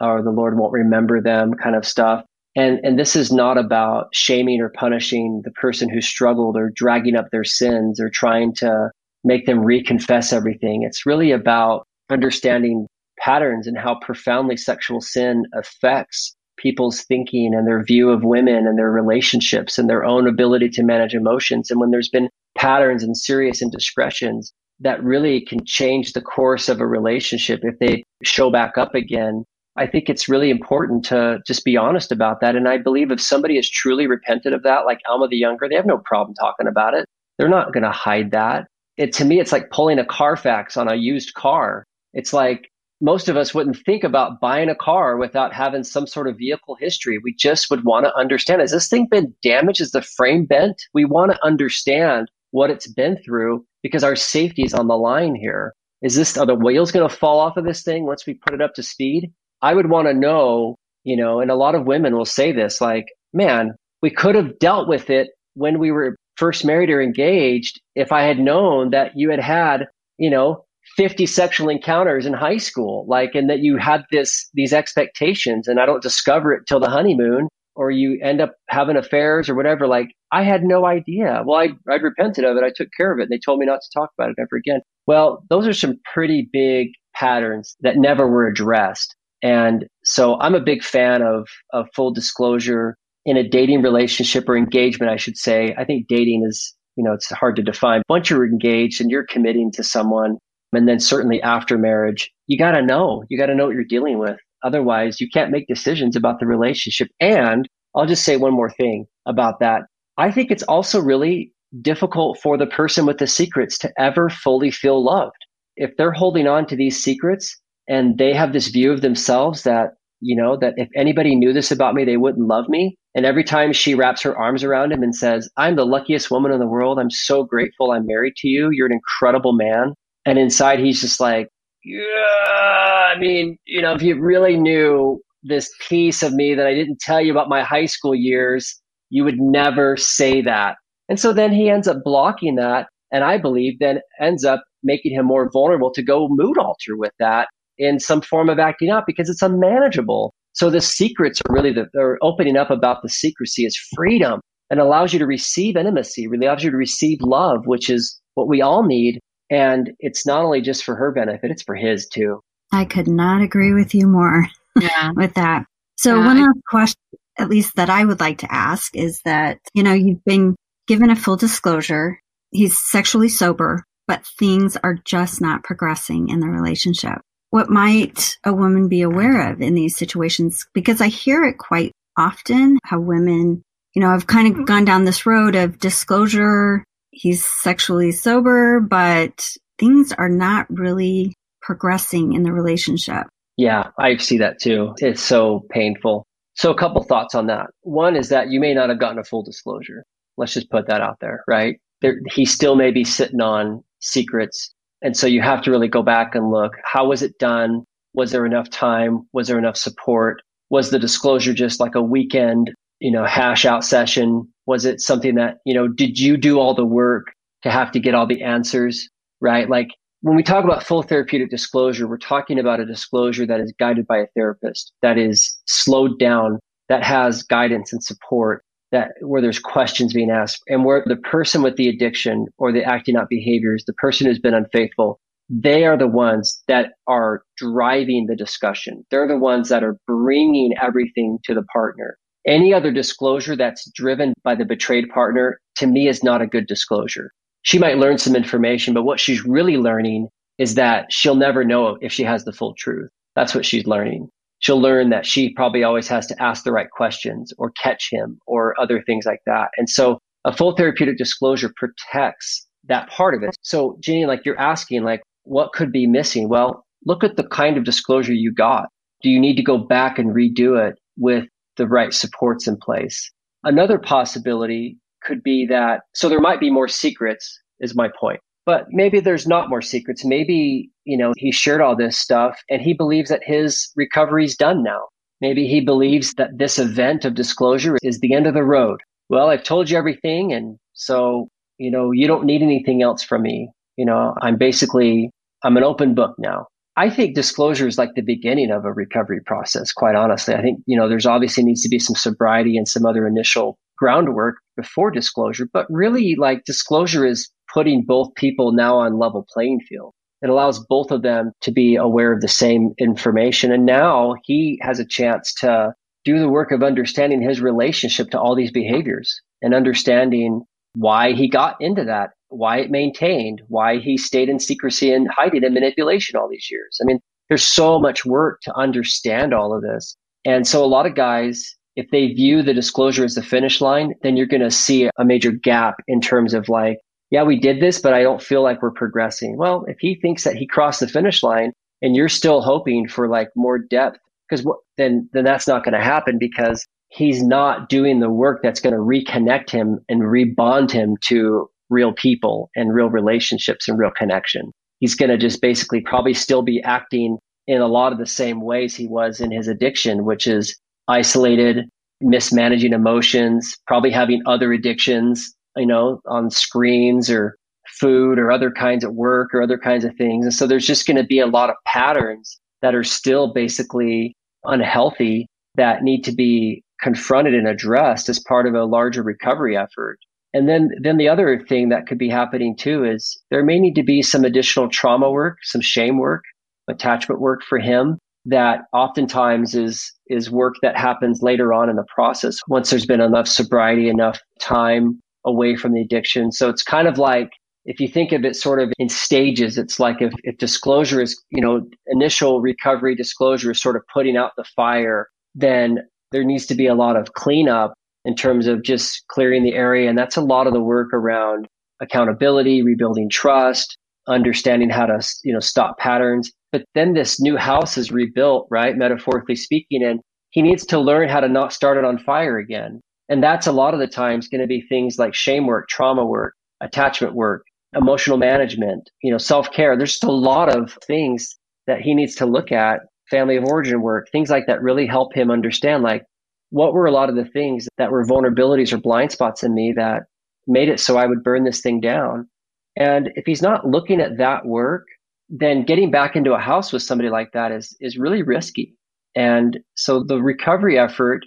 or 0.00 0.22
the 0.22 0.30
Lord 0.30 0.58
won't 0.58 0.72
remember 0.72 1.20
them 1.20 1.54
kind 1.54 1.76
of 1.76 1.86
stuff. 1.86 2.24
And, 2.56 2.80
and 2.82 2.98
this 2.98 3.14
is 3.14 3.30
not 3.30 3.58
about 3.58 4.08
shaming 4.12 4.60
or 4.60 4.70
punishing 4.70 5.42
the 5.44 5.52
person 5.52 5.88
who 5.88 6.00
struggled 6.00 6.56
or 6.56 6.70
dragging 6.74 7.16
up 7.16 7.26
their 7.30 7.44
sins 7.44 8.00
or 8.00 8.10
trying 8.10 8.54
to 8.56 8.90
make 9.22 9.46
them 9.46 9.60
reconfess 9.60 10.32
everything. 10.32 10.82
It's 10.82 11.06
really 11.06 11.30
about 11.30 11.86
understanding 12.10 12.86
patterns 13.18 13.66
and 13.66 13.78
how 13.78 13.98
profoundly 14.00 14.56
sexual 14.56 15.00
sin 15.00 15.44
affects 15.54 16.34
people's 16.56 17.02
thinking 17.04 17.54
and 17.54 17.66
their 17.66 17.84
view 17.84 18.10
of 18.10 18.24
women 18.24 18.66
and 18.66 18.78
their 18.78 18.90
relationships 18.90 19.78
and 19.78 19.88
their 19.88 20.04
own 20.04 20.26
ability 20.26 20.70
to 20.70 20.82
manage 20.82 21.14
emotions. 21.14 21.70
And 21.70 21.80
when 21.80 21.90
there's 21.90 22.08
been 22.08 22.28
patterns 22.56 23.02
and 23.02 23.16
serious 23.16 23.62
indiscretions 23.62 24.52
that 24.80 25.02
really 25.02 25.40
can 25.40 25.64
change 25.64 26.12
the 26.12 26.22
course 26.22 26.68
of 26.68 26.80
a 26.80 26.86
relationship 26.86 27.60
if 27.62 27.78
they 27.78 28.02
show 28.22 28.50
back 28.50 28.78
up 28.78 28.94
again, 28.94 29.44
I 29.76 29.86
think 29.86 30.08
it's 30.08 30.28
really 30.28 30.50
important 30.50 31.04
to 31.06 31.40
just 31.46 31.64
be 31.64 31.76
honest 31.76 32.10
about 32.10 32.40
that. 32.40 32.56
And 32.56 32.68
I 32.68 32.78
believe 32.78 33.10
if 33.10 33.20
somebody 33.20 33.56
has 33.56 33.68
truly 33.68 34.06
repented 34.06 34.52
of 34.52 34.62
that, 34.62 34.86
like 34.86 34.98
Alma 35.08 35.28
the 35.28 35.36
Younger, 35.36 35.68
they 35.68 35.76
have 35.76 35.86
no 35.86 35.98
problem 35.98 36.34
talking 36.34 36.66
about 36.66 36.94
it. 36.94 37.06
They're 37.38 37.48
not 37.48 37.72
going 37.72 37.84
to 37.84 37.90
hide 37.90 38.32
that. 38.32 38.66
It, 38.96 39.12
to 39.14 39.24
me, 39.24 39.40
it's 39.40 39.52
like 39.52 39.70
pulling 39.70 39.98
a 39.98 40.04
Carfax 40.04 40.76
on 40.76 40.90
a 40.90 40.96
used 40.96 41.34
car. 41.34 41.84
It's 42.12 42.32
like 42.32 42.70
most 43.00 43.28
of 43.28 43.36
us 43.36 43.54
wouldn't 43.54 43.78
think 43.78 44.04
about 44.04 44.40
buying 44.40 44.68
a 44.68 44.74
car 44.74 45.16
without 45.16 45.54
having 45.54 45.84
some 45.84 46.06
sort 46.06 46.28
of 46.28 46.36
vehicle 46.36 46.76
history. 46.78 47.18
We 47.18 47.34
just 47.34 47.70
would 47.70 47.84
want 47.84 48.04
to 48.04 48.14
understand 48.14 48.60
has 48.60 48.72
this 48.72 48.88
thing 48.88 49.06
been 49.10 49.34
damaged? 49.42 49.80
Is 49.80 49.92
the 49.92 50.02
frame 50.02 50.44
bent? 50.44 50.82
We 50.92 51.04
want 51.04 51.32
to 51.32 51.44
understand 51.44 52.30
what 52.50 52.70
it's 52.70 52.86
been 52.86 53.16
through 53.24 53.64
because 53.82 54.04
our 54.04 54.16
safety 54.16 54.62
is 54.62 54.74
on 54.74 54.88
the 54.88 54.96
line 54.96 55.34
here. 55.34 55.74
Is 56.02 56.14
this, 56.14 56.36
are 56.36 56.46
the 56.46 56.54
wheels 56.54 56.92
going 56.92 57.08
to 57.08 57.14
fall 57.14 57.40
off 57.40 57.56
of 57.56 57.64
this 57.64 57.82
thing 57.82 58.06
once 58.06 58.26
we 58.26 58.34
put 58.34 58.54
it 58.54 58.62
up 58.62 58.74
to 58.74 58.82
speed? 58.82 59.32
I 59.62 59.74
would 59.74 59.90
want 59.90 60.08
to 60.08 60.14
know, 60.14 60.76
you 61.04 61.16
know, 61.16 61.40
and 61.40 61.50
a 61.50 61.56
lot 61.56 61.74
of 61.74 61.86
women 61.86 62.16
will 62.16 62.24
say 62.24 62.52
this 62.52 62.80
like, 62.80 63.06
man, 63.32 63.74
we 64.02 64.10
could 64.10 64.34
have 64.34 64.58
dealt 64.58 64.88
with 64.88 65.10
it 65.10 65.28
when 65.54 65.78
we 65.78 65.90
were 65.90 66.16
first 66.36 66.64
married 66.64 66.90
or 66.90 67.02
engaged 67.02 67.80
if 67.94 68.12
I 68.12 68.22
had 68.22 68.38
known 68.38 68.90
that 68.90 69.12
you 69.14 69.30
had 69.30 69.40
had, 69.40 69.86
you 70.16 70.30
know, 70.30 70.64
50 70.96 71.26
sexual 71.26 71.68
encounters 71.68 72.24
in 72.24 72.32
high 72.32 72.56
school, 72.56 73.04
like, 73.06 73.34
and 73.34 73.50
that 73.50 73.60
you 73.60 73.76
had 73.76 74.04
this, 74.10 74.48
these 74.54 74.72
expectations 74.72 75.68
and 75.68 75.78
I 75.78 75.86
don't 75.86 76.02
discover 76.02 76.54
it 76.54 76.62
till 76.66 76.80
the 76.80 76.88
honeymoon 76.88 77.48
or 77.76 77.90
you 77.90 78.18
end 78.22 78.40
up 78.40 78.54
having 78.68 78.96
affairs 78.96 79.48
or 79.48 79.54
whatever. 79.54 79.86
Like, 79.86 80.08
I 80.32 80.42
had 80.42 80.62
no 80.62 80.86
idea. 80.86 81.42
Well, 81.44 81.58
I, 81.58 81.70
I'd 81.92 82.02
repented 82.02 82.44
of 82.44 82.56
it. 82.56 82.64
I 82.64 82.72
took 82.74 82.88
care 82.96 83.12
of 83.12 83.18
it. 83.18 83.24
And 83.24 83.30
they 83.30 83.38
told 83.38 83.58
me 83.58 83.66
not 83.66 83.80
to 83.80 83.98
talk 83.98 84.10
about 84.18 84.30
it 84.30 84.36
ever 84.40 84.56
again. 84.56 84.80
Well, 85.06 85.44
those 85.48 85.66
are 85.66 85.72
some 85.72 85.96
pretty 86.12 86.48
big 86.52 86.88
patterns 87.14 87.76
that 87.80 87.96
never 87.96 88.28
were 88.28 88.46
addressed. 88.46 89.14
And 89.42 89.86
so 90.04 90.38
I'm 90.40 90.54
a 90.54 90.60
big 90.60 90.82
fan 90.82 91.22
of, 91.22 91.48
of 91.72 91.88
full 91.94 92.12
disclosure 92.12 92.96
in 93.24 93.36
a 93.36 93.48
dating 93.48 93.82
relationship 93.82 94.48
or 94.48 94.56
engagement, 94.56 95.10
I 95.10 95.16
should 95.16 95.36
say. 95.36 95.74
I 95.78 95.84
think 95.84 96.08
dating 96.08 96.44
is, 96.46 96.74
you 96.96 97.04
know, 97.04 97.12
it's 97.12 97.30
hard 97.30 97.56
to 97.56 97.62
define. 97.62 98.02
Once 98.08 98.30
you're 98.30 98.46
engaged 98.46 99.00
and 99.00 99.10
you're 99.10 99.26
committing 99.26 99.70
to 99.72 99.82
someone, 99.82 100.36
and 100.72 100.86
then 100.86 101.00
certainly 101.00 101.42
after 101.42 101.76
marriage, 101.78 102.30
you 102.46 102.58
got 102.58 102.72
to 102.72 102.82
know, 102.82 103.24
you 103.28 103.38
got 103.38 103.46
to 103.46 103.54
know 103.54 103.66
what 103.66 103.74
you're 103.74 103.84
dealing 103.84 104.18
with. 104.18 104.36
Otherwise, 104.62 105.20
you 105.20 105.28
can't 105.32 105.50
make 105.50 105.66
decisions 105.66 106.16
about 106.16 106.40
the 106.40 106.46
relationship. 106.46 107.08
And 107.20 107.68
I'll 107.94 108.06
just 108.06 108.24
say 108.24 108.36
one 108.36 108.52
more 108.52 108.70
thing 108.70 109.06
about 109.26 109.60
that. 109.60 109.82
I 110.18 110.30
think 110.30 110.50
it's 110.50 110.62
also 110.64 111.00
really 111.00 111.52
difficult 111.80 112.38
for 112.42 112.56
the 112.56 112.66
person 112.66 113.06
with 113.06 113.18
the 113.18 113.26
secrets 113.26 113.78
to 113.78 113.92
ever 113.98 114.28
fully 114.28 114.70
feel 114.70 115.02
loved. 115.02 115.36
If 115.76 115.96
they're 115.96 116.12
holding 116.12 116.46
on 116.46 116.66
to 116.66 116.76
these 116.76 117.02
secrets, 117.02 117.56
and 117.88 118.18
they 118.18 118.32
have 118.34 118.52
this 118.52 118.68
view 118.68 118.92
of 118.92 119.00
themselves 119.00 119.62
that 119.64 119.90
you 120.20 120.36
know, 120.36 120.56
that 120.58 120.74
if 120.76 120.88
anybody 120.94 121.34
knew 121.34 121.52
this 121.52 121.72
about 121.72 121.94
me, 121.94 122.04
they 122.04 122.16
wouldn't 122.16 122.46
love 122.46 122.68
me. 122.68 122.96
And 123.14 123.26
every 123.26 123.42
time 123.42 123.72
she 123.72 123.94
wraps 123.94 124.22
her 124.22 124.36
arms 124.36 124.62
around 124.62 124.92
him 124.92 125.02
and 125.02 125.16
says, 125.16 125.48
I'm 125.56 125.76
the 125.76 125.86
luckiest 125.86 126.30
woman 126.30 126.52
in 126.52 126.60
the 126.60 126.66
world. 126.66 126.98
I'm 126.98 127.10
so 127.10 127.42
grateful 127.42 127.90
I'm 127.90 128.06
married 128.06 128.36
to 128.36 128.48
you. 128.48 128.70
You're 128.70 128.86
an 128.86 128.92
incredible 128.92 129.54
man. 129.54 129.94
And 130.26 130.38
inside, 130.38 130.78
he's 130.78 131.00
just 131.00 131.18
like, 131.20 131.48
yeah, 131.84 133.12
I 133.14 133.18
mean, 133.18 133.56
you 133.66 133.80
know, 133.80 133.94
if 133.94 134.02
you 134.02 134.20
really 134.20 134.56
knew 134.56 135.20
this 135.42 135.70
piece 135.88 136.22
of 136.22 136.34
me 136.34 136.54
that 136.54 136.66
I 136.66 136.74
didn't 136.74 137.00
tell 137.00 137.20
you 137.20 137.32
about 137.32 137.48
my 137.48 137.62
high 137.62 137.86
school 137.86 138.14
years, 138.14 138.80
you 139.08 139.24
would 139.24 139.40
never 139.40 139.96
say 139.96 140.42
that. 140.42 140.76
And 141.08 141.18
so 141.18 141.32
then 141.32 141.52
he 141.52 141.70
ends 141.70 141.88
up 141.88 141.98
blocking 142.04 142.56
that. 142.56 142.88
And 143.12 143.24
I 143.24 143.38
believe 143.38 143.78
then 143.80 144.00
ends 144.20 144.44
up 144.44 144.62
making 144.82 145.14
him 145.14 145.26
more 145.26 145.50
vulnerable 145.50 145.92
to 145.92 146.02
go 146.02 146.28
mood 146.30 146.58
alter 146.58 146.96
with 146.96 147.12
that 147.18 147.48
in 147.78 147.98
some 147.98 148.20
form 148.20 148.48
of 148.48 148.58
acting 148.58 148.90
out 148.90 149.04
because 149.06 149.28
it's 149.28 149.42
unmanageable. 149.42 150.32
So 150.52 150.70
the 150.70 150.80
secrets 150.80 151.40
are 151.40 151.52
really 151.52 151.72
the, 151.72 151.86
they're 151.94 152.18
opening 152.22 152.56
up 152.56 152.70
about 152.70 153.02
the 153.02 153.08
secrecy 153.08 153.64
is 153.64 153.76
freedom 153.96 154.40
and 154.68 154.78
allows 154.78 155.12
you 155.12 155.18
to 155.18 155.26
receive 155.26 155.76
intimacy, 155.76 156.28
really 156.28 156.46
allows 156.46 156.62
you 156.62 156.70
to 156.70 156.76
receive 156.76 157.18
love, 157.22 157.66
which 157.66 157.90
is 157.90 158.20
what 158.34 158.48
we 158.48 158.60
all 158.62 158.84
need. 158.86 159.20
And 159.50 159.92
it's 159.98 160.26
not 160.26 160.44
only 160.44 160.60
just 160.60 160.84
for 160.84 160.94
her 160.94 161.10
benefit, 161.10 161.50
it's 161.50 161.62
for 161.62 161.74
his 161.74 162.06
too. 162.06 162.40
I 162.72 162.84
could 162.84 163.08
not 163.08 163.42
agree 163.42 163.72
with 163.72 163.94
you 163.94 164.06
more 164.06 164.46
yeah. 164.80 165.10
with 165.14 165.34
that. 165.34 165.66
So 165.96 166.18
yeah, 166.18 166.26
one 166.26 166.36
I- 166.38 166.42
last 166.42 166.60
question, 166.68 167.00
at 167.38 167.48
least 167.48 167.76
that 167.76 167.90
I 167.90 168.04
would 168.04 168.20
like 168.20 168.38
to 168.38 168.52
ask 168.52 168.94
is 168.94 169.20
that, 169.24 169.58
you 169.74 169.82
know, 169.82 169.92
you've 169.92 170.24
been 170.24 170.56
given 170.86 171.10
a 171.10 171.16
full 171.16 171.36
disclosure. 171.36 172.20
He's 172.50 172.80
sexually 172.80 173.28
sober, 173.28 173.84
but 174.06 174.26
things 174.38 174.76
are 174.82 174.98
just 175.04 175.40
not 175.40 175.64
progressing 175.64 176.28
in 176.28 176.40
the 176.40 176.48
relationship. 176.48 177.20
What 177.50 177.70
might 177.70 178.36
a 178.44 178.52
woman 178.52 178.88
be 178.88 179.02
aware 179.02 179.50
of 179.50 179.60
in 179.60 179.74
these 179.74 179.96
situations? 179.96 180.66
Because 180.72 181.00
I 181.00 181.08
hear 181.08 181.44
it 181.44 181.58
quite 181.58 181.92
often 182.16 182.78
how 182.84 183.00
women, 183.00 183.62
you 183.94 184.02
know, 184.02 184.10
have 184.10 184.26
kind 184.26 184.46
of 184.48 184.54
mm-hmm. 184.54 184.64
gone 184.64 184.84
down 184.84 185.04
this 185.04 185.26
road 185.26 185.54
of 185.56 185.78
disclosure. 185.78 186.84
He's 187.10 187.44
sexually 187.44 188.12
sober, 188.12 188.80
but 188.80 189.48
things 189.78 190.12
are 190.12 190.28
not 190.28 190.66
really 190.70 191.34
progressing 191.60 192.32
in 192.32 192.42
the 192.42 192.52
relationship. 192.52 193.26
Yeah, 193.56 193.90
I 193.98 194.16
see 194.16 194.38
that 194.38 194.60
too. 194.60 194.94
It's 194.98 195.22
so 195.22 195.66
painful. 195.70 196.26
So, 196.54 196.70
a 196.70 196.76
couple 196.76 197.02
thoughts 197.02 197.34
on 197.34 197.46
that. 197.46 197.66
One 197.82 198.16
is 198.16 198.28
that 198.28 198.50
you 198.50 198.60
may 198.60 198.74
not 198.74 198.88
have 198.88 198.98
gotten 198.98 199.18
a 199.18 199.24
full 199.24 199.42
disclosure. 199.42 200.04
Let's 200.36 200.54
just 200.54 200.70
put 200.70 200.86
that 200.88 201.00
out 201.00 201.18
there, 201.20 201.42
right? 201.48 201.76
There, 202.00 202.20
he 202.32 202.44
still 202.44 202.76
may 202.76 202.90
be 202.90 203.04
sitting 203.04 203.40
on 203.40 203.82
secrets. 204.00 204.72
And 205.02 205.16
so 205.16 205.26
you 205.26 205.42
have 205.42 205.62
to 205.62 205.70
really 205.70 205.88
go 205.88 206.02
back 206.02 206.34
and 206.34 206.50
look 206.50 206.72
how 206.84 207.08
was 207.08 207.22
it 207.22 207.38
done? 207.38 207.84
Was 208.14 208.32
there 208.32 208.46
enough 208.46 208.70
time? 208.70 209.26
Was 209.32 209.48
there 209.48 209.58
enough 209.58 209.76
support? 209.76 210.42
Was 210.70 210.90
the 210.90 210.98
disclosure 210.98 211.52
just 211.52 211.80
like 211.80 211.94
a 211.94 212.02
weekend, 212.02 212.72
you 213.00 213.10
know, 213.10 213.24
hash 213.24 213.64
out 213.64 213.84
session? 213.84 214.46
Was 214.66 214.84
it 214.84 215.00
something 215.00 215.34
that, 215.34 215.58
you 215.64 215.74
know, 215.74 215.88
did 215.88 216.18
you 216.18 216.36
do 216.36 216.58
all 216.58 216.74
the 216.74 216.86
work 216.86 217.32
to 217.62 217.70
have 217.70 217.90
to 217.92 218.00
get 218.00 218.14
all 218.14 218.26
the 218.26 218.42
answers? 218.42 219.08
Right? 219.40 219.68
Like 219.68 219.88
when 220.22 220.36
we 220.36 220.42
talk 220.42 220.64
about 220.64 220.82
full 220.82 221.02
therapeutic 221.02 221.50
disclosure, 221.50 222.06
we're 222.06 222.18
talking 222.18 222.58
about 222.58 222.80
a 222.80 222.86
disclosure 222.86 223.46
that 223.46 223.60
is 223.60 223.72
guided 223.78 224.06
by 224.06 224.18
a 224.18 224.26
therapist, 224.36 224.92
that 225.02 225.16
is 225.16 225.58
slowed 225.66 226.18
down, 226.18 226.58
that 226.88 227.02
has 227.02 227.42
guidance 227.42 227.92
and 227.92 228.04
support, 228.04 228.62
that 228.92 229.12
where 229.22 229.40
there's 229.40 229.58
questions 229.58 230.12
being 230.12 230.30
asked, 230.30 230.62
and 230.68 230.84
where 230.84 231.02
the 231.06 231.16
person 231.16 231.62
with 231.62 231.76
the 231.76 231.88
addiction 231.88 232.46
or 232.58 232.70
the 232.70 232.84
acting 232.84 233.16
out 233.16 233.28
behaviors, 233.30 233.84
the 233.86 233.94
person 233.94 234.26
who's 234.26 234.38
been 234.38 234.52
unfaithful, 234.54 235.18
they 235.48 235.84
are 235.84 235.96
the 235.96 236.06
ones 236.06 236.62
that 236.68 236.92
are 237.06 237.42
driving 237.56 238.26
the 238.26 238.36
discussion. 238.36 239.04
They're 239.10 239.26
the 239.26 239.38
ones 239.38 239.68
that 239.70 239.82
are 239.82 239.96
bringing 240.06 240.74
everything 240.80 241.38
to 241.44 241.54
the 241.54 241.64
partner. 241.72 242.18
Any 242.46 242.72
other 242.72 242.90
disclosure 242.90 243.56
that's 243.56 243.90
driven 243.94 244.34
by 244.44 244.54
the 244.54 244.64
betrayed 244.64 245.08
partner, 245.10 245.60
to 245.76 245.86
me, 245.86 246.08
is 246.08 246.24
not 246.24 246.42
a 246.42 246.46
good 246.46 246.66
disclosure 246.66 247.30
she 247.62 247.78
might 247.78 247.98
learn 247.98 248.18
some 248.18 248.36
information, 248.36 248.94
but 248.94 249.04
what 249.04 249.20
she's 249.20 249.44
really 249.44 249.76
learning 249.76 250.28
is 250.58 250.74
that 250.74 251.12
she'll 251.12 251.34
never 251.34 251.64
know 251.64 251.98
if 252.00 252.12
she 252.12 252.24
has 252.24 252.44
the 252.44 252.52
full 252.52 252.74
truth. 252.74 253.10
That's 253.34 253.54
what 253.54 253.64
she's 253.66 253.86
learning. 253.86 254.28
She'll 254.58 254.80
learn 254.80 255.10
that 255.10 255.24
she 255.24 255.54
probably 255.54 255.82
always 255.84 256.08
has 256.08 256.26
to 256.28 256.42
ask 256.42 256.64
the 256.64 256.72
right 256.72 256.90
questions 256.90 257.52
or 257.56 257.72
catch 257.82 258.08
him 258.10 258.38
or 258.46 258.78
other 258.80 259.02
things 259.02 259.24
like 259.24 259.40
that. 259.46 259.68
And 259.76 259.88
so 259.88 260.18
a 260.44 260.54
full 260.54 260.76
therapeutic 260.76 261.16
disclosure 261.16 261.72
protects 261.76 262.66
that 262.88 263.08
part 263.08 263.34
of 263.34 263.42
it. 263.42 263.56
So 263.62 263.96
Jenny, 264.00 264.26
like 264.26 264.44
you're 264.44 264.58
asking, 264.58 265.02
like, 265.02 265.22
what 265.44 265.72
could 265.72 265.92
be 265.92 266.06
missing? 266.06 266.48
Well, 266.48 266.84
look 267.06 267.24
at 267.24 267.36
the 267.36 267.44
kind 267.44 267.76
of 267.76 267.84
disclosure 267.84 268.34
you 268.34 268.52
got. 268.52 268.88
Do 269.22 269.30
you 269.30 269.40
need 269.40 269.56
to 269.56 269.62
go 269.62 269.78
back 269.78 270.18
and 270.18 270.34
redo 270.34 270.78
it 270.88 270.98
with 271.16 271.46
the 271.80 271.88
right 271.88 272.12
supports 272.12 272.68
in 272.68 272.76
place? 272.76 273.32
Another 273.64 273.98
possibility 273.98 274.98
could 275.22 275.42
be 275.42 275.66
that, 275.66 276.02
so 276.14 276.28
there 276.28 276.40
might 276.40 276.60
be 276.60 276.70
more 276.70 276.88
secrets, 276.88 277.58
is 277.80 277.96
my 277.96 278.08
point. 278.20 278.40
But 278.66 278.84
maybe 278.90 279.20
there's 279.20 279.46
not 279.46 279.70
more 279.70 279.80
secrets. 279.80 280.24
Maybe, 280.24 280.90
you 281.04 281.16
know, 281.16 281.32
he 281.38 281.50
shared 281.50 281.80
all 281.80 281.96
this 281.96 282.18
stuff 282.18 282.62
and 282.68 282.82
he 282.82 282.92
believes 282.92 283.30
that 283.30 283.42
his 283.42 283.90
recovery's 283.96 284.56
done 284.56 284.82
now. 284.82 285.08
Maybe 285.40 285.66
he 285.66 285.80
believes 285.80 286.34
that 286.34 286.58
this 286.58 286.78
event 286.78 287.24
of 287.24 287.34
disclosure 287.34 287.96
is 288.02 288.20
the 288.20 288.34
end 288.34 288.46
of 288.46 288.52
the 288.52 288.62
road. 288.62 289.00
Well, 289.30 289.48
I've 289.48 289.64
told 289.64 289.88
you 289.88 289.96
everything. 289.96 290.52
And 290.52 290.76
so, 290.92 291.48
you 291.78 291.90
know, 291.90 292.12
you 292.12 292.26
don't 292.26 292.44
need 292.44 292.62
anything 292.62 293.02
else 293.02 293.22
from 293.22 293.42
me. 293.42 293.70
You 293.96 294.04
know, 294.04 294.34
I'm 294.42 294.56
basically, 294.56 295.30
I'm 295.64 295.78
an 295.78 295.82
open 295.82 296.14
book 296.14 296.34
now. 296.38 296.66
I 296.96 297.08
think 297.08 297.34
disclosure 297.34 297.86
is 297.86 297.98
like 297.98 298.10
the 298.14 298.22
beginning 298.22 298.70
of 298.70 298.84
a 298.84 298.92
recovery 298.92 299.40
process, 299.46 299.92
quite 299.92 300.14
honestly. 300.14 300.54
I 300.54 300.62
think, 300.62 300.80
you 300.86 300.96
know, 300.98 301.08
there's 301.08 301.26
obviously 301.26 301.64
needs 301.64 301.82
to 301.82 301.88
be 301.88 301.98
some 301.98 302.16
sobriety 302.16 302.76
and 302.76 302.88
some 302.88 303.06
other 303.06 303.26
initial 303.26 303.78
groundwork 303.96 304.56
before 304.76 305.10
disclosure, 305.10 305.68
but 305.72 305.86
really 305.90 306.34
like 306.36 306.64
disclosure 306.64 307.26
is 307.26 307.50
putting 307.72 308.04
both 308.06 308.34
people 308.34 308.72
now 308.72 308.96
on 308.96 309.18
level 309.18 309.46
playing 309.52 309.80
field. 309.88 310.12
It 310.42 310.48
allows 310.48 310.84
both 310.88 311.10
of 311.10 311.22
them 311.22 311.52
to 311.60 311.70
be 311.70 311.96
aware 311.96 312.32
of 312.32 312.40
the 312.40 312.48
same 312.48 312.92
information. 312.98 313.72
And 313.72 313.84
now 313.84 314.34
he 314.44 314.78
has 314.82 314.98
a 314.98 315.04
chance 315.04 315.52
to 315.60 315.92
do 316.24 316.38
the 316.38 316.48
work 316.48 316.72
of 316.72 316.82
understanding 316.82 317.42
his 317.42 317.60
relationship 317.60 318.30
to 318.30 318.40
all 318.40 318.54
these 318.54 318.72
behaviors 318.72 319.40
and 319.62 319.74
understanding 319.74 320.62
why 320.94 321.32
he 321.32 321.48
got 321.48 321.76
into 321.80 322.04
that, 322.04 322.30
why 322.50 322.78
it 322.78 322.90
maintained, 322.90 323.62
why 323.68 323.98
he 323.98 324.16
stayed 324.16 324.48
in 324.48 324.58
secrecy 324.58 325.12
and 325.12 325.28
hiding 325.30 325.64
and 325.64 325.74
manipulation 325.74 326.36
all 326.36 326.48
these 326.48 326.68
years. 326.70 326.98
I 327.00 327.04
mean, 327.04 327.20
there's 327.48 327.66
so 327.66 327.98
much 327.98 328.24
work 328.24 328.60
to 328.62 328.76
understand 328.76 329.54
all 329.54 329.74
of 329.74 329.82
this. 329.82 330.16
And 330.44 330.66
so 330.66 330.84
a 330.84 330.86
lot 330.86 331.06
of 331.06 331.14
guys 331.14 331.76
if 331.96 332.10
they 332.10 332.28
view 332.28 332.62
the 332.62 332.74
disclosure 332.74 333.24
as 333.24 333.34
the 333.34 333.42
finish 333.42 333.80
line, 333.80 334.14
then 334.22 334.36
you're 334.36 334.46
going 334.46 334.62
to 334.62 334.70
see 334.70 335.08
a 335.18 335.24
major 335.24 335.50
gap 335.50 335.96
in 336.06 336.20
terms 336.20 336.54
of 336.54 336.68
like, 336.68 336.98
yeah, 337.30 337.42
we 337.42 337.58
did 337.58 337.80
this, 337.80 338.00
but 338.00 338.14
I 338.14 338.22
don't 338.22 338.42
feel 338.42 338.62
like 338.62 338.82
we're 338.82 338.90
progressing. 338.90 339.56
Well, 339.56 339.84
if 339.86 339.98
he 340.00 340.14
thinks 340.14 340.44
that 340.44 340.56
he 340.56 340.66
crossed 340.66 341.00
the 341.00 341.08
finish 341.08 341.42
line 341.42 341.72
and 342.02 342.16
you're 342.16 342.28
still 342.28 342.62
hoping 342.62 343.08
for 343.08 343.28
like 343.28 343.48
more 343.54 343.78
depth, 343.78 344.18
because 344.48 344.66
then, 344.96 345.28
then 345.32 345.44
that's 345.44 345.68
not 345.68 345.84
going 345.84 345.94
to 345.94 346.02
happen 346.02 346.38
because 346.38 346.84
he's 347.08 347.42
not 347.42 347.88
doing 347.88 348.20
the 348.20 348.30
work 348.30 348.60
that's 348.62 348.80
going 348.80 348.94
to 348.94 349.00
reconnect 349.00 349.70
him 349.70 350.00
and 350.08 350.22
rebond 350.22 350.90
him 350.90 351.16
to 351.22 351.68
real 351.90 352.12
people 352.12 352.70
and 352.76 352.94
real 352.94 353.08
relationships 353.08 353.88
and 353.88 353.98
real 353.98 354.10
connection. 354.10 354.72
He's 355.00 355.14
going 355.14 355.30
to 355.30 355.38
just 355.38 355.60
basically 355.60 356.00
probably 356.00 356.34
still 356.34 356.62
be 356.62 356.82
acting 356.82 357.38
in 357.66 357.80
a 357.80 357.86
lot 357.86 358.12
of 358.12 358.18
the 358.18 358.26
same 358.26 358.60
ways 358.60 358.94
he 358.94 359.06
was 359.06 359.40
in 359.40 359.50
his 359.50 359.68
addiction, 359.68 360.24
which 360.24 360.46
is 360.46 360.76
isolated, 361.08 361.88
mismanaging 362.20 362.92
emotions, 362.92 363.76
probably 363.86 364.10
having 364.10 364.42
other 364.46 364.72
addictions, 364.72 365.54
you 365.76 365.86
know, 365.86 366.20
on 366.26 366.50
screens 366.50 367.30
or 367.30 367.56
food 367.88 368.38
or 368.38 368.50
other 368.50 368.70
kinds 368.70 369.04
of 369.04 369.14
work 369.14 369.54
or 369.54 369.62
other 369.62 369.78
kinds 369.78 370.04
of 370.04 370.14
things. 370.16 370.44
And 370.44 370.54
so 370.54 370.66
there's 370.66 370.86
just 370.86 371.06
going 371.06 371.16
to 371.16 371.24
be 371.24 371.40
a 371.40 371.46
lot 371.46 371.70
of 371.70 371.76
patterns 371.86 372.58
that 372.82 372.94
are 372.94 373.04
still 373.04 373.52
basically 373.52 374.34
unhealthy 374.64 375.46
that 375.76 376.02
need 376.02 376.22
to 376.24 376.32
be 376.32 376.82
confronted 377.00 377.54
and 377.54 377.66
addressed 377.66 378.28
as 378.28 378.38
part 378.38 378.66
of 378.66 378.74
a 378.74 378.84
larger 378.84 379.22
recovery 379.22 379.76
effort. 379.76 380.18
And 380.52 380.68
then, 380.68 380.90
then 381.00 381.16
the 381.16 381.28
other 381.28 381.60
thing 381.68 381.90
that 381.90 382.06
could 382.06 382.18
be 382.18 382.28
happening 382.28 382.76
too 382.76 383.04
is 383.04 383.40
there 383.50 383.64
may 383.64 383.78
need 383.78 383.94
to 383.94 384.02
be 384.02 384.22
some 384.22 384.44
additional 384.44 384.88
trauma 384.88 385.30
work, 385.30 385.58
some 385.62 385.80
shame 385.80 386.18
work, 386.18 386.42
attachment 386.88 387.40
work 387.40 387.62
for 387.62 387.78
him 387.78 388.18
that 388.46 388.80
oftentimes 388.92 389.74
is 389.74 390.12
is 390.28 390.50
work 390.50 390.74
that 390.82 390.96
happens 390.96 391.42
later 391.42 391.74
on 391.74 391.90
in 391.90 391.96
the 391.96 392.06
process 392.14 392.58
once 392.68 392.88
there's 392.88 393.04
been 393.04 393.20
enough 393.20 393.46
sobriety 393.46 394.08
enough 394.08 394.40
time 394.60 395.20
away 395.44 395.76
from 395.76 395.92
the 395.92 396.00
addiction. 396.00 396.50
So 396.50 396.68
it's 396.68 396.82
kind 396.82 397.06
of 397.06 397.18
like 397.18 397.50
if 397.84 398.00
you 398.00 398.08
think 398.08 398.32
of 398.32 398.44
it 398.44 398.56
sort 398.56 398.80
of 398.80 398.92
in 398.98 399.08
stages 399.08 399.78
it's 399.78 399.98
like 400.00 400.20
if, 400.20 400.32
if 400.42 400.56
disclosure 400.58 401.20
is 401.20 401.40
you 401.50 401.62
know 401.62 401.86
initial 402.08 402.60
recovery 402.60 403.14
disclosure 403.14 403.70
is 403.70 403.80
sort 403.80 403.96
of 403.96 404.02
putting 404.12 404.36
out 404.36 404.52
the 404.56 404.64
fire 404.64 405.28
then 405.54 405.98
there 406.30 406.44
needs 406.44 406.66
to 406.66 406.74
be 406.74 406.86
a 406.86 406.94
lot 406.94 407.16
of 407.16 407.32
cleanup 407.32 407.94
in 408.24 408.34
terms 408.34 408.66
of 408.66 408.82
just 408.82 409.24
clearing 409.28 409.62
the 409.62 409.74
area 409.74 410.08
and 410.08 410.18
that's 410.18 410.36
a 410.36 410.42
lot 410.42 410.66
of 410.66 410.72
the 410.72 410.80
work 410.80 411.12
around 411.12 411.66
accountability 412.00 412.82
rebuilding 412.82 413.28
trust 413.30 413.96
understanding 414.28 414.90
how 414.90 415.06
to 415.06 415.20
you 415.44 415.52
know 415.52 415.60
stop 415.60 415.98
patterns 415.98 416.50
But 416.72 416.84
then 416.94 417.14
this 417.14 417.40
new 417.40 417.56
house 417.56 417.98
is 417.98 418.12
rebuilt, 418.12 418.68
right? 418.70 418.96
Metaphorically 418.96 419.56
speaking. 419.56 420.04
And 420.04 420.20
he 420.50 420.62
needs 420.62 420.86
to 420.86 420.98
learn 421.00 421.28
how 421.28 421.40
to 421.40 421.48
not 421.48 421.72
start 421.72 421.98
it 421.98 422.04
on 422.04 422.18
fire 422.18 422.58
again. 422.58 423.00
And 423.28 423.42
that's 423.42 423.66
a 423.66 423.72
lot 423.72 423.94
of 423.94 424.00
the 424.00 424.06
times 424.06 424.48
going 424.48 424.60
to 424.60 424.66
be 424.66 424.82
things 424.88 425.18
like 425.18 425.34
shame 425.34 425.66
work, 425.66 425.88
trauma 425.88 426.24
work, 426.24 426.54
attachment 426.80 427.34
work, 427.34 427.64
emotional 427.94 428.36
management, 428.36 429.10
you 429.22 429.30
know, 429.30 429.38
self 429.38 429.70
care. 429.72 429.96
There's 429.96 430.12
just 430.12 430.24
a 430.24 430.32
lot 430.32 430.74
of 430.74 430.96
things 431.06 431.56
that 431.86 432.00
he 432.00 432.14
needs 432.14 432.34
to 432.36 432.46
look 432.46 432.72
at, 432.72 433.00
family 433.30 433.56
of 433.56 433.64
origin 433.64 434.02
work, 434.02 434.28
things 434.30 434.50
like 434.50 434.66
that 434.66 434.82
really 434.82 435.06
help 435.06 435.34
him 435.34 435.50
understand 435.50 436.02
like 436.02 436.24
what 436.70 436.94
were 436.94 437.06
a 437.06 437.12
lot 437.12 437.28
of 437.28 437.36
the 437.36 437.44
things 437.44 437.88
that 437.98 438.10
were 438.10 438.24
vulnerabilities 438.24 438.92
or 438.92 438.98
blind 438.98 439.32
spots 439.32 439.62
in 439.62 439.74
me 439.74 439.92
that 439.96 440.22
made 440.66 440.88
it 440.88 441.00
so 441.00 441.16
I 441.16 441.26
would 441.26 441.42
burn 441.42 441.64
this 441.64 441.80
thing 441.80 442.00
down. 442.00 442.48
And 442.96 443.30
if 443.34 443.44
he's 443.46 443.62
not 443.62 443.86
looking 443.86 444.20
at 444.20 444.38
that 444.38 444.66
work, 444.66 445.06
then 445.48 445.84
getting 445.84 446.10
back 446.10 446.36
into 446.36 446.54
a 446.54 446.58
house 446.58 446.92
with 446.92 447.02
somebody 447.02 447.28
like 447.28 447.52
that 447.52 447.72
is 447.72 447.96
is 448.00 448.18
really 448.18 448.42
risky. 448.42 448.94
And 449.34 449.78
so 449.94 450.22
the 450.22 450.40
recovery 450.40 450.98
effort 450.98 451.44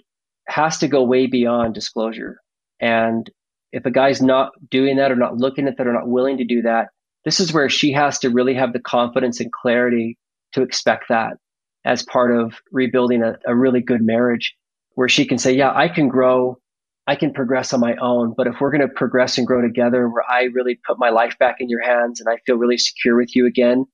has 0.48 0.78
to 0.78 0.88
go 0.88 1.02
way 1.02 1.26
beyond 1.26 1.74
disclosure. 1.74 2.38
And 2.80 3.30
if 3.72 3.86
a 3.86 3.90
guy's 3.90 4.22
not 4.22 4.52
doing 4.70 4.96
that 4.96 5.10
or 5.10 5.16
not 5.16 5.38
looking 5.38 5.66
at 5.66 5.76
that 5.78 5.86
or 5.86 5.92
not 5.92 6.08
willing 6.08 6.36
to 6.38 6.44
do 6.44 6.62
that, 6.62 6.88
this 7.24 7.40
is 7.40 7.52
where 7.52 7.68
she 7.68 7.92
has 7.92 8.18
to 8.20 8.30
really 8.30 8.54
have 8.54 8.72
the 8.72 8.80
confidence 8.80 9.40
and 9.40 9.52
clarity 9.52 10.18
to 10.52 10.62
expect 10.62 11.06
that 11.08 11.36
as 11.84 12.02
part 12.02 12.36
of 12.36 12.54
rebuilding 12.72 13.22
a, 13.22 13.36
a 13.46 13.54
really 13.54 13.80
good 13.80 14.02
marriage 14.02 14.54
where 14.94 15.08
she 15.08 15.24
can 15.24 15.38
say, 15.38 15.52
yeah, 15.52 15.72
I 15.74 15.88
can 15.88 16.08
grow. 16.08 16.58
I 17.06 17.16
can 17.16 17.32
progress 17.32 17.72
on 17.72 17.80
my 17.80 17.96
own. 17.96 18.34
But 18.36 18.46
if 18.46 18.60
we're 18.60 18.70
going 18.70 18.80
to 18.80 18.88
progress 18.88 19.36
and 19.36 19.46
grow 19.46 19.60
together 19.60 20.08
where 20.08 20.24
I 20.28 20.44
really 20.54 20.78
put 20.86 20.98
my 20.98 21.10
life 21.10 21.36
back 21.38 21.56
in 21.60 21.68
your 21.68 21.82
hands 21.82 22.20
and 22.20 22.28
I 22.28 22.38
feel 22.46 22.56
really 22.56 22.78
secure 22.78 23.16
with 23.16 23.36
you 23.36 23.46
again, 23.46 23.84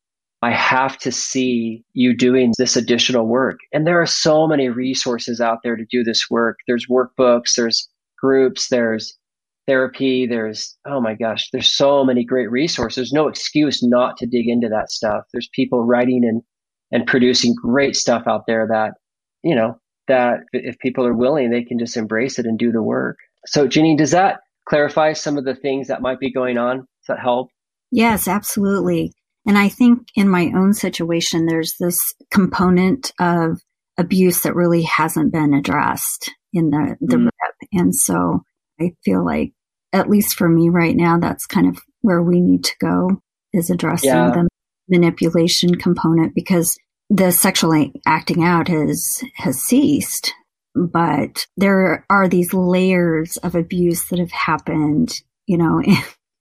I 0.43 0.53
have 0.53 0.97
to 0.99 1.13
see 1.13 1.85
you 1.93 2.17
doing 2.17 2.53
this 2.57 2.77
additional 2.77 3.27
work. 3.27 3.59
And 3.73 3.87
there 3.87 4.01
are 4.01 4.07
so 4.07 4.47
many 4.47 4.69
resources 4.69 5.41
out 5.41 5.59
there 5.63 5.77
to 5.77 5.85
do 5.91 6.03
this 6.03 6.27
work. 6.31 6.59
There's 6.67 6.87
workbooks, 6.87 7.55
there's 7.57 7.89
groups, 8.19 8.69
there's 8.69 9.19
therapy, 9.67 10.27
there's, 10.27 10.77
oh 10.87 11.01
my 11.01 11.15
gosh, 11.15 11.49
there's 11.53 11.71
so 11.71 12.05
many 12.05 12.25
great 12.25 12.51
resources. 12.51 12.97
There's 12.97 13.13
no 13.13 13.29
excuse 13.29 13.83
not 13.83 14.17
to 14.19 14.27
dig 14.27 14.49
into 14.49 14.69
that 14.69 14.91
stuff. 14.91 15.25
There's 15.33 15.49
people 15.55 15.85
writing 15.85 16.25
and, 16.25 16.43
and 16.91 17.07
producing 17.07 17.55
great 17.55 17.97
stuff 17.97 18.25
out 18.27 18.45
there 18.47 18.67
that, 18.69 18.95
you 19.43 19.55
know, 19.55 19.80
that 20.11 20.41
if 20.53 20.79
people 20.79 21.07
are 21.07 21.15
willing, 21.15 21.51
they 21.51 21.65
can 21.65 21.79
just 21.79 21.97
embrace 21.97 22.39
it 22.39 22.47
and 22.47 22.59
do 22.59 22.71
the 22.73 22.83
work. 22.83 23.17
So, 23.47 23.67
Janine, 23.67 23.97
does 23.97 24.11
that 24.11 24.41
clarify 24.69 25.15
some 25.15 25.39
of 25.39 25.45
the 25.45 25.55
things 25.55 25.89
that 25.89 26.03
might 26.03 26.21
be 26.21 26.33
going 26.33 26.59
on? 26.59 26.79
Does 26.79 27.07
that 27.09 27.21
help? 27.21 27.49
Yes, 27.91 28.29
absolutely. 28.29 29.13
And 29.47 29.57
I 29.57 29.69
think 29.69 30.09
in 30.15 30.29
my 30.29 30.53
own 30.55 30.75
situation, 30.75 31.47
there's 31.47 31.75
this 31.81 31.97
component 32.31 33.13
of 33.19 33.61
abuse 33.99 34.43
that 34.43 34.55
really 34.55 34.83
hasn't 34.83 35.33
been 35.33 35.55
addressed 35.55 36.31
in 36.53 36.71
the, 36.71 36.97
the 37.01 37.17
mm. 37.17 37.25
rep. 37.25 37.71
And 37.73 37.95
so 37.95 38.43
I 38.81 38.93
feel 39.05 39.25
like, 39.25 39.53
at 39.93 40.09
least 40.09 40.37
for 40.37 40.49
me 40.49 40.69
right 40.69 40.95
now, 40.95 41.19
that's 41.19 41.47
kind 41.47 41.69
of 41.69 41.83
where 42.03 42.23
we 42.23 42.41
need 42.41 42.65
to 42.65 42.75
go 42.81 43.23
is 43.53 43.71
addressing 43.71 44.11
yeah. 44.11 44.31
the 44.31 44.49
manipulation 44.89 45.75
component 45.75 46.35
because 46.35 46.79
the 47.11 47.33
sexual 47.33 47.91
acting 48.07 48.45
out 48.45 48.69
has, 48.69 49.23
has 49.35 49.59
ceased. 49.59 50.33
But 50.75 51.47
there 51.57 52.07
are 52.09 52.29
these 52.29 52.55
layers 52.55 53.37
of 53.39 53.57
abuse 53.57 54.09
that 54.09 54.21
have 54.21 54.31
happened, 54.31 55.13
you 55.47 55.59
know, 55.59 55.83
in 55.85 55.97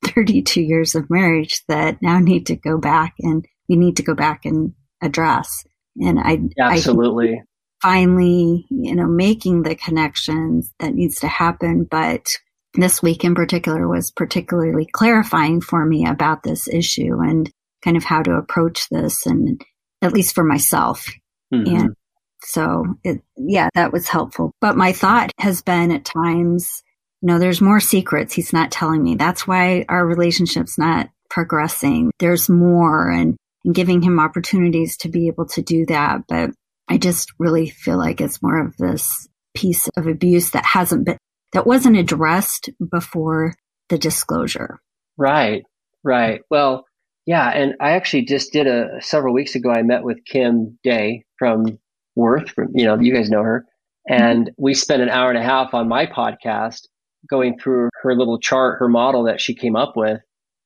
32 0.06 0.62
years 0.62 0.96
of 0.96 1.10
marriage 1.10 1.64
that 1.68 2.02
now 2.02 2.20
need 2.20 2.46
to 2.48 2.56
go 2.56 2.78
back 2.78 3.16
and 3.20 3.46
we 3.68 3.76
need 3.76 3.98
to 3.98 4.04
go 4.04 4.14
back 4.14 4.46
and 4.46 4.74
address. 5.02 5.66
And 5.98 6.20
I 6.20 6.40
absolutely 6.60 7.42
I 7.42 7.44
finally, 7.82 8.66
you 8.70 8.96
know, 8.96 9.08
making 9.08 9.64
the 9.64 9.76
connections 9.76 10.72
that 10.80 10.94
needs 10.94 11.20
to 11.22 11.28
happen. 11.28 11.88
But 11.90 12.28
this 12.76 13.02
week 13.02 13.24
in 13.24 13.36
particular 13.36 13.88
was 13.88 14.12
particularly 14.12 14.88
clarifying 14.92 15.62
for 15.62 15.86
me 15.86 16.06
about 16.06 16.44
this 16.44 16.68
issue 16.68 17.20
and 17.22 17.50
kind 17.84 17.98
of 17.98 18.04
how 18.04 18.22
to 18.22 18.34
approach 18.34 18.88
this 18.90 19.26
and 19.26 19.62
at 20.02 20.14
least 20.14 20.36
for 20.36 20.44
myself. 20.44 21.06
Mm-hmm. 21.54 21.76
And 21.76 21.96
so 22.42 22.86
it, 23.04 23.22
yeah, 23.38 23.70
that 23.76 23.92
was 23.92 24.08
helpful. 24.08 24.52
But 24.62 24.78
my 24.78 24.92
thought 24.92 25.32
has 25.40 25.62
been 25.62 25.92
at 25.92 26.06
times, 26.06 26.84
no, 27.22 27.38
there's 27.38 27.62
more 27.62 27.80
secrets 27.80 28.34
he's 28.34 28.54
not 28.54 28.72
telling 28.72 29.04
me. 29.04 29.16
That's 29.16 29.46
why 29.46 29.86
our 29.90 30.06
relationship's 30.06 30.78
not 30.78 31.10
progressing. 31.30 32.12
There's 32.20 32.50
more 32.50 33.10
and, 33.10 33.36
and 33.66 33.76
giving 33.76 34.02
him 34.02 34.20
opportunities 34.20 34.96
to 34.98 35.10
be 35.10 35.28
able 35.28 35.48
to 35.48 35.62
do 35.62 35.86
that. 35.88 36.22
But 36.28 36.52
I 36.88 36.98
just 36.98 37.34
really 37.38 37.70
feel 37.70 37.98
like 37.98 38.22
it's 38.22 38.42
more 38.42 38.66
of 38.66 38.78
this 38.78 39.28
piece 39.54 39.88
of 39.98 40.08
abuse 40.08 40.52
that 40.52 40.66
hasn't 40.66 41.06
been, 41.06 41.18
that 41.52 41.68
wasn't 41.68 41.98
addressed 41.98 42.70
before 42.92 43.56
the 43.90 43.98
disclosure. 43.98 44.80
Right, 45.18 45.64
right. 46.04 46.42
Well, 46.50 46.86
yeah. 47.30 47.50
And 47.50 47.76
I 47.80 47.92
actually 47.92 48.26
just 48.26 48.52
did 48.52 48.66
a 48.66 49.00
several 49.02 49.36
weeks 49.36 49.54
ago, 49.54 49.70
I 49.70 49.84
met 49.84 50.04
with 50.04 50.18
Kim 50.26 50.80
Day 50.84 51.26
from 51.38 51.78
Worth, 52.16 52.50
from, 52.50 52.70
you 52.74 52.86
know, 52.86 53.00
you 53.00 53.14
guys 53.14 53.30
know 53.30 53.44
her. 53.44 53.68
And 54.10 54.46
mm-hmm. 54.46 54.64
we 54.64 54.74
spent 54.74 55.04
an 55.04 55.10
hour 55.10 55.30
and 55.30 55.38
a 55.38 55.44
half 55.44 55.76
on 55.76 55.88
my 55.88 56.08
podcast 56.08 56.88
going 57.30 57.60
through 57.60 57.90
her 58.02 58.16
little 58.16 58.40
chart, 58.40 58.80
her 58.80 58.90
model 58.90 59.24
that 59.26 59.40
she 59.40 59.54
came 59.54 59.76
up 59.76 59.94
with 59.96 60.20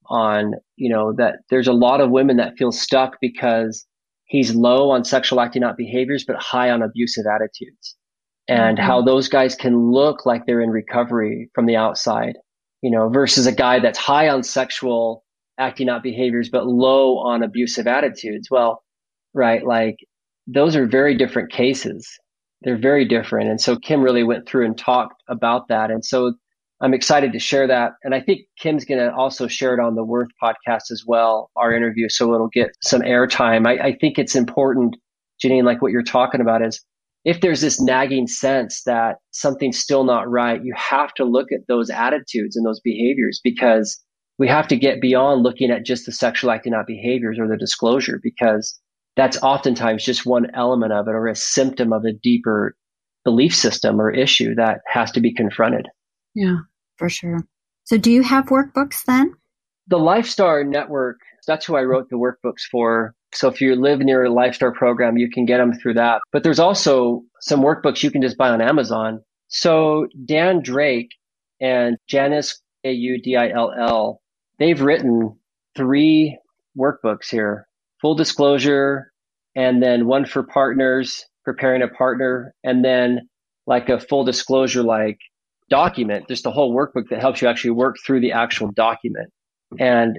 on, 0.10 0.54
you 0.78 0.90
know, 0.90 1.12
that 1.18 1.40
there's 1.50 1.68
a 1.68 1.74
lot 1.74 2.00
of 2.00 2.12
women 2.12 2.38
that 2.38 2.58
feel 2.58 2.72
stuck 2.72 3.18
because 3.20 3.86
he's 4.24 4.56
low 4.56 4.90
on 4.90 5.04
sexual 5.04 5.42
acting 5.42 5.66
out 5.66 5.76
behaviors, 5.76 6.24
but 6.26 6.38
high 6.38 6.70
on 6.70 6.82
abusive 6.82 7.26
attitudes 7.26 7.98
and 8.48 8.78
mm-hmm. 8.78 8.88
how 8.88 9.02
those 9.02 9.28
guys 9.28 9.54
can 9.54 9.92
look 9.92 10.26
like 10.26 10.46
they're 10.46 10.62
in 10.62 10.70
recovery 10.70 11.50
from 11.54 11.66
the 11.66 11.76
outside, 11.76 12.38
you 12.82 12.90
know, 12.90 13.10
versus 13.10 13.48
a 13.48 13.52
guy 13.52 13.82
that's 13.82 14.00
high 14.00 14.30
on 14.30 14.44
sexual 14.44 15.26
acting 15.64 15.90
out 15.90 16.04
behaviors, 16.04 16.50
but 16.50 16.68
low 16.68 17.18
on 17.18 17.44
abusive 17.44 17.88
attitudes. 17.88 18.50
Well, 18.52 18.84
right. 19.34 19.66
Like 19.66 19.98
those 20.48 20.76
are 20.76 20.86
very 20.86 21.16
different 21.16 21.52
cases. 21.52 22.08
They're 22.62 22.78
very 22.78 23.06
different. 23.06 23.50
And 23.50 23.60
so 23.60 23.78
Kim 23.78 24.02
really 24.02 24.24
went 24.24 24.48
through 24.48 24.66
and 24.66 24.78
talked 24.78 25.22
about 25.28 25.68
that. 25.70 25.92
And 25.92 26.04
so 26.04 26.34
I'm 26.82 26.94
excited 26.94 27.32
to 27.34 27.40
share 27.40 27.68
that. 27.68 27.94
And 28.04 28.14
I 28.14 28.22
think 28.22 28.42
Kim's 28.60 28.86
going 28.86 29.00
to 29.00 29.14
also 29.14 29.48
share 29.48 29.74
it 29.74 29.80
on 29.80 29.96
the 29.96 30.04
Worth 30.04 30.30
podcast 30.42 30.92
as 30.92 31.04
well, 31.08 31.50
our 31.56 31.74
interview. 31.74 32.10
So 32.10 32.34
it'll 32.34 32.50
get 32.50 32.72
some 32.82 33.02
airtime. 33.02 33.66
I, 33.66 33.88
I 33.88 33.98
think 34.00 34.20
it's 34.20 34.36
important, 34.36 34.98
Janine, 35.44 35.64
like 35.64 35.82
what 35.82 35.92
you're 35.92 36.04
talking 36.04 36.42
about 36.42 36.66
is 36.66 36.82
if 37.26 37.40
there's 37.40 37.62
this 37.62 37.80
nagging 37.80 38.28
sense 38.28 38.84
that 38.86 39.16
something's 39.32 39.80
still 39.80 40.04
not 40.04 40.30
right, 40.30 40.64
you 40.64 40.74
have 40.76 41.14
to 41.14 41.24
look 41.24 41.48
at 41.54 41.68
those 41.70 41.90
attitudes 41.90 42.58
and 42.58 42.66
those 42.66 42.82
behaviors 42.82 43.40
because 43.44 43.98
we 44.44 44.50
have 44.50 44.68
to 44.68 44.76
get 44.76 45.00
beyond 45.00 45.42
looking 45.42 45.72
at 45.72 45.86
just 45.86 46.06
the 46.06 46.12
sexual 46.12 46.52
acting 46.52 46.74
out 46.74 46.86
behaviors 46.86 47.40
or 47.40 47.48
the 47.48 47.56
disclosure 47.56 48.20
because 48.22 48.78
that's 49.16 49.42
oftentimes 49.42 50.04
just 50.04 50.26
one 50.26 50.48
element 50.54 50.92
of 50.92 51.08
it 51.08 51.12
or 51.12 51.28
a 51.28 51.36
symptom 51.36 51.94
of 51.94 52.04
a 52.04 52.12
deeper 52.12 52.76
belief 53.24 53.56
system 53.56 54.02
or 54.02 54.12
issue 54.12 54.54
that 54.56 54.82
has 54.88 55.12
to 55.12 55.22
be 55.22 55.34
confronted. 55.34 55.88
Yeah 56.36 56.58
for 56.98 57.10
sure. 57.10 57.40
So, 57.86 57.98
do 57.98 58.12
you 58.12 58.24
have 58.24 58.46
workbooks 58.46 59.04
then? 59.06 59.34
The 59.88 59.98
LifeStar 59.98 60.68
Network, 60.68 61.20
that's 61.48 61.66
who 61.66 61.76
I 61.76 61.84
wrote 61.84 62.10
the 62.10 62.16
workbooks 62.16 62.64
for. 62.72 63.14
So, 63.34 63.48
if 63.50 63.60
you 63.60 63.76
live 63.76 64.00
near 64.00 64.26
a 64.26 64.30
LifeStar 64.30 64.74
program, 64.74 65.18
you 65.18 65.30
can 65.30 65.46
get 65.46 65.58
them 65.58 65.74
through 65.74 65.96
that. 65.96 66.22
But 66.32 66.44
there's 66.44 66.60
also 66.60 67.24
some 67.42 67.62
workbooks 67.62 68.04
you 68.04 68.12
can 68.12 68.22
just 68.22 68.38
buy 68.38 68.50
on 68.50 68.62
Amazon. 68.62 69.22
So, 69.50 70.08
Dan 70.26 70.62
Drake 70.62 71.10
and 71.60 71.98
Janice 72.08 72.62
A 72.84 72.92
U 72.92 73.22
D 73.22 73.36
I 73.36 73.50
L 73.50 73.74
L, 73.78 74.22
they've 74.64 74.82
written 74.82 75.38
three 75.76 76.38
workbooks 76.78 77.30
here 77.30 77.68
full 78.02 78.16
disclosure, 78.16 79.12
and 79.56 79.82
then 79.82 80.08
one 80.08 80.26
for 80.26 80.44
partners, 80.44 81.26
preparing 81.46 81.82
a 81.82 81.88
partner, 81.88 82.54
and 82.64 82.84
then 82.84 83.30
like 83.66 83.88
a 83.88 84.00
full 84.00 84.26
disclosure, 84.26 84.84
like 84.84 85.18
document, 85.70 86.28
just 86.28 86.46
a 86.46 86.52
whole 86.52 86.76
workbook 86.76 87.10
that 87.10 87.22
helps 87.22 87.42
you 87.42 87.48
actually 87.48 87.72
work 87.72 87.96
through 88.06 88.20
the 88.20 88.34
actual 88.34 88.70
document. 88.72 89.30
And 89.80 90.18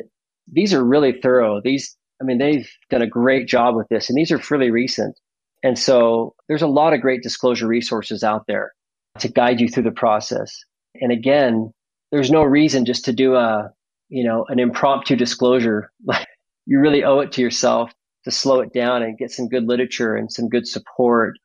these 0.50 0.72
are 0.72 0.82
really 0.82 1.20
thorough. 1.20 1.60
These, 1.62 1.94
I 2.20 2.24
mean, 2.24 2.38
they've 2.38 2.68
done 2.88 3.02
a 3.02 3.06
great 3.06 3.48
job 3.48 3.76
with 3.76 3.86
this 3.88 4.08
and 4.08 4.16
these 4.16 4.32
are 4.32 4.38
fairly 4.38 4.70
recent. 4.70 5.18
And 5.62 5.78
so 5.78 6.34
there's 6.48 6.62
a 6.62 6.66
lot 6.66 6.94
of 6.94 7.02
great 7.02 7.22
disclosure 7.22 7.66
resources 7.66 8.24
out 8.24 8.44
there 8.48 8.72
to 9.18 9.28
guide 9.28 9.60
you 9.60 9.68
through 9.68 9.84
the 9.84 9.90
process. 9.90 10.58
And 10.94 11.12
again, 11.12 11.70
there's 12.12 12.30
no 12.30 12.42
reason 12.42 12.86
just 12.86 13.04
to 13.04 13.12
do 13.12 13.34
a, 13.34 13.70
you 14.14 14.24
know, 14.24 14.44
an 14.48 14.58
impromptu 14.58 15.16
disclosure. 15.16 15.90
Like 16.06 16.26
you 16.66 16.80
really 16.80 17.04
owe 17.04 17.20
it 17.20 17.32
to 17.32 17.42
yourself 17.42 17.92
to 18.24 18.30
slow 18.30 18.60
it 18.60 18.72
down 18.72 19.02
and 19.02 19.18
get 19.18 19.30
some 19.30 19.48
good 19.48 19.66
literature 19.66 20.16
and 20.16 20.32
some 20.32 20.48
good 20.48 20.66
support. 20.66 21.36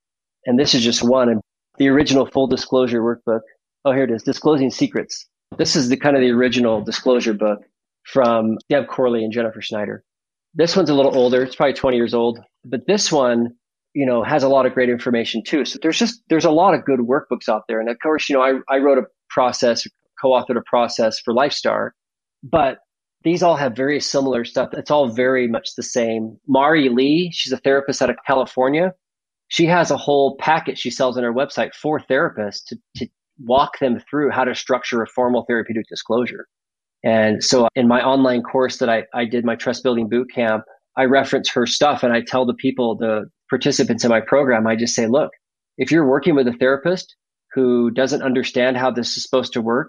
And 0.46 0.58
this 0.58 0.74
is 0.74 0.82
just 0.82 1.04
one. 1.04 1.28
And 1.30 1.42
the 1.78 1.90
original 1.90 2.26
full 2.26 2.48
disclosure 2.48 3.02
workbook 3.02 3.42
Oh, 3.86 3.94
here 3.94 4.04
it 4.04 4.12
is. 4.12 4.24
Disclosing 4.24 4.70
Secrets. 4.70 5.26
This 5.58 5.76
is 5.76 5.88
the 5.90 5.98
kind 5.98 6.16
of 6.16 6.22
the 6.22 6.32
original 6.32 6.82
disclosure 6.82 7.34
book 7.34 7.60
from 8.04 8.58
Deb 8.70 8.88
Corley 8.88 9.24
and 9.24 9.32
Jennifer 9.32 9.62
Schneider. 9.62 10.04
This 10.54 10.76
one's 10.76 10.90
a 10.90 10.94
little 10.94 11.16
older. 11.16 11.44
It's 11.44 11.56
probably 11.56 11.74
20 11.74 11.96
years 11.96 12.14
old, 12.14 12.40
but 12.66 12.88
this 12.88 13.12
one, 13.12 13.56
you 13.94 14.06
know, 14.06 14.22
has 14.24 14.44
a 14.44 14.50
lot 14.50 14.66
of 14.66 14.74
great 14.74 14.90
information 14.90 15.42
too. 15.44 15.64
So 15.64 15.80
there's 15.82 15.98
just, 15.98 16.22
there's 16.30 16.46
a 16.46 16.52
lot 16.52 16.74
of 16.74 16.84
good 16.84 17.00
workbooks 17.00 17.48
out 17.48 17.64
there. 17.68 17.80
And 17.80 17.90
of 17.90 17.98
course, 18.04 18.28
you 18.30 18.36
know, 18.36 18.42
I, 18.42 18.60
I 18.74 18.80
wrote 18.80 18.98
a 18.98 19.04
process, 19.30 19.88
co-authored 20.22 20.58
a 20.58 20.64
process 20.66 21.20
for 21.20 21.34
LifeStar, 21.34 21.92
but 22.44 22.80
these 23.24 23.44
all 23.44 23.56
have 23.56 23.76
very 23.76 24.00
similar 24.00 24.46
stuff. 24.46 24.70
It's 24.74 24.92
all 24.92 25.10
very 25.10 25.48
much 25.48 25.76
the 25.76 25.84
same. 25.84 26.38
Mari 26.48 26.90
Lee, 26.90 27.32
she's 27.34 27.52
a 27.52 27.58
therapist 27.58 28.02
out 28.02 28.10
of 28.10 28.16
California. 28.26 28.94
She 29.50 29.66
has 29.66 29.92
a 29.92 29.98
whole 29.98 30.38
packet 30.38 30.78
she 30.78 30.92
sells 30.92 31.18
on 31.18 31.24
her 31.24 31.34
website 31.34 31.74
for 31.74 32.00
therapists 32.00 32.64
to, 32.68 32.78
to 32.98 33.08
walk 33.40 33.80
them 33.80 34.00
through 34.10 34.32
how 34.32 34.44
to 34.44 34.56
structure 34.56 35.02
a 35.02 35.08
formal 35.08 35.44
therapeutic 35.48 35.86
disclosure. 35.90 36.48
And 37.04 37.44
so 37.44 37.68
in 37.76 37.88
my 37.88 38.02
online 38.02 38.42
course 38.44 38.78
that 38.78 38.90
I, 38.90 39.04
I 39.14 39.26
did 39.26 39.46
my 39.46 39.56
trust 39.56 39.84
building 39.84 40.10
boot 40.10 40.28
camp, 40.34 40.64
I 40.98 41.06
reference 41.06 41.50
her 41.52 41.66
stuff 41.66 42.04
and 42.04 42.14
I 42.14 42.22
tell 42.22 42.46
the 42.46 42.54
people, 42.54 42.96
the 42.96 43.26
participants 43.50 44.04
in 44.04 44.10
my 44.10 44.22
program, 44.22 44.68
I 44.68 44.76
just 44.76 44.96
say, 44.96 45.08
look, 45.08 45.32
if 45.78 45.92
you're 45.92 46.08
working 46.08 46.36
with 46.36 46.48
a 46.48 46.54
therapist 46.54 47.16
who 47.54 47.90
doesn't 47.92 48.22
understand 48.22 48.78
how 48.78 48.92
this 48.92 49.16
is 49.16 49.24
supposed 49.24 49.54
to 49.54 49.62
work, 49.62 49.88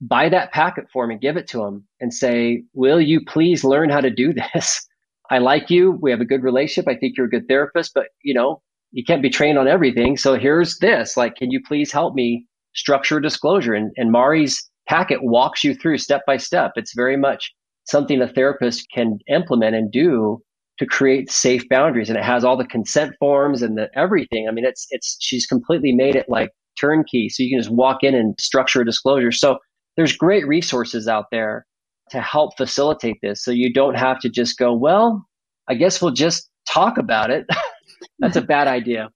buy 0.00 0.28
that 0.28 0.52
packet 0.52 0.84
for 0.92 1.06
me, 1.06 1.18
give 1.20 1.36
it 1.36 1.48
to 1.48 1.58
them 1.58 1.86
and 2.00 2.12
say, 2.12 2.62
will 2.74 3.00
you 3.00 3.20
please 3.24 3.64
learn 3.64 3.90
how 3.90 4.00
to 4.00 4.10
do 4.10 4.32
this? 4.32 4.86
I 5.30 5.38
like 5.38 5.68
you. 5.68 5.98
We 6.00 6.10
have 6.10 6.20
a 6.20 6.24
good 6.24 6.42
relationship. 6.42 6.88
I 6.88 6.98
think 6.98 7.16
you're 7.16 7.26
a 7.26 7.30
good 7.30 7.48
therapist, 7.48 7.92
but 7.94 8.06
you 8.22 8.32
know, 8.32 8.62
you 8.92 9.04
can't 9.04 9.22
be 9.22 9.30
trained 9.30 9.58
on 9.58 9.68
everything. 9.68 10.16
So 10.16 10.38
here's 10.38 10.78
this, 10.78 11.16
like, 11.16 11.36
can 11.36 11.50
you 11.50 11.60
please 11.66 11.92
help 11.92 12.14
me 12.14 12.46
structure 12.74 13.18
a 13.18 13.22
disclosure? 13.22 13.74
And, 13.74 13.92
and 13.96 14.10
Mari's 14.10 14.70
packet 14.88 15.18
walks 15.22 15.62
you 15.62 15.74
through 15.74 15.98
step 15.98 16.22
by 16.26 16.38
step. 16.38 16.72
It's 16.76 16.94
very 16.94 17.16
much 17.16 17.52
something 17.84 18.22
a 18.22 18.28
therapist 18.28 18.86
can 18.94 19.18
implement 19.28 19.76
and 19.76 19.92
do 19.92 20.40
to 20.78 20.86
create 20.86 21.30
safe 21.30 21.68
boundaries. 21.68 22.08
And 22.08 22.18
it 22.18 22.24
has 22.24 22.44
all 22.44 22.56
the 22.56 22.64
consent 22.64 23.14
forms 23.18 23.62
and 23.62 23.76
the 23.76 23.88
everything. 23.94 24.46
I 24.48 24.52
mean, 24.52 24.64
it's, 24.64 24.86
it's, 24.90 25.16
she's 25.20 25.46
completely 25.46 25.92
made 25.92 26.16
it 26.16 26.26
like 26.28 26.50
turnkey. 26.80 27.28
So 27.28 27.42
you 27.42 27.50
can 27.50 27.60
just 27.60 27.74
walk 27.74 28.02
in 28.02 28.14
and 28.14 28.34
structure 28.38 28.80
a 28.80 28.86
disclosure. 28.86 29.32
So 29.32 29.58
there's 29.98 30.16
great 30.16 30.46
resources 30.46 31.08
out 31.08 31.26
there 31.32 31.66
to 32.10 32.20
help 32.20 32.56
facilitate 32.56 33.16
this. 33.20 33.44
So 33.44 33.50
you 33.50 33.70
don't 33.70 33.96
have 33.96 34.20
to 34.20 34.30
just 34.30 34.56
go, 34.56 34.72
well, 34.72 35.26
I 35.68 35.74
guess 35.74 36.00
we'll 36.00 36.12
just 36.12 36.48
talk 36.70 36.98
about 36.98 37.30
it. 37.30 37.46
That's 38.20 38.36
a 38.36 38.40
bad 38.40 38.68
idea. 38.68 39.08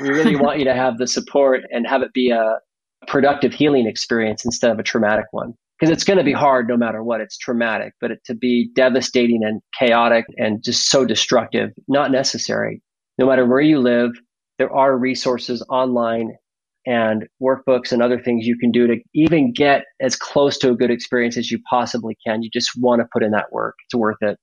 We 0.00 0.08
really 0.08 0.34
want 0.34 0.58
you 0.58 0.64
to 0.64 0.74
have 0.74 0.96
the 0.96 1.06
support 1.06 1.60
and 1.70 1.86
have 1.86 2.00
it 2.00 2.14
be 2.14 2.30
a 2.30 2.56
productive 3.06 3.52
healing 3.52 3.86
experience 3.86 4.42
instead 4.44 4.70
of 4.70 4.78
a 4.78 4.82
traumatic 4.82 5.26
one. 5.32 5.52
Because 5.78 5.92
it's 5.92 6.04
going 6.04 6.18
to 6.18 6.24
be 6.24 6.32
hard 6.32 6.66
no 6.66 6.78
matter 6.78 7.04
what. 7.04 7.20
It's 7.20 7.36
traumatic, 7.36 7.92
but 8.00 8.12
it, 8.12 8.20
to 8.24 8.34
be 8.34 8.70
devastating 8.74 9.42
and 9.44 9.60
chaotic 9.78 10.24
and 10.38 10.64
just 10.64 10.88
so 10.88 11.04
destructive, 11.04 11.70
not 11.88 12.10
necessary. 12.10 12.80
No 13.18 13.26
matter 13.26 13.44
where 13.44 13.60
you 13.60 13.80
live, 13.80 14.12
there 14.58 14.72
are 14.72 14.96
resources 14.96 15.62
online 15.68 16.30
and 16.86 17.26
workbooks 17.42 17.92
and 17.92 18.02
other 18.02 18.20
things 18.20 18.46
you 18.46 18.56
can 18.58 18.70
do 18.70 18.86
to 18.86 18.96
even 19.14 19.52
get 19.52 19.84
as 20.00 20.16
close 20.16 20.58
to 20.58 20.70
a 20.70 20.76
good 20.76 20.90
experience 20.90 21.36
as 21.36 21.50
you 21.50 21.58
possibly 21.68 22.16
can. 22.26 22.42
You 22.42 22.50
just 22.52 22.70
want 22.76 23.00
to 23.00 23.08
put 23.12 23.22
in 23.22 23.30
that 23.32 23.52
work. 23.52 23.76
It's 23.86 23.94
worth 23.94 24.18
it. 24.20 24.36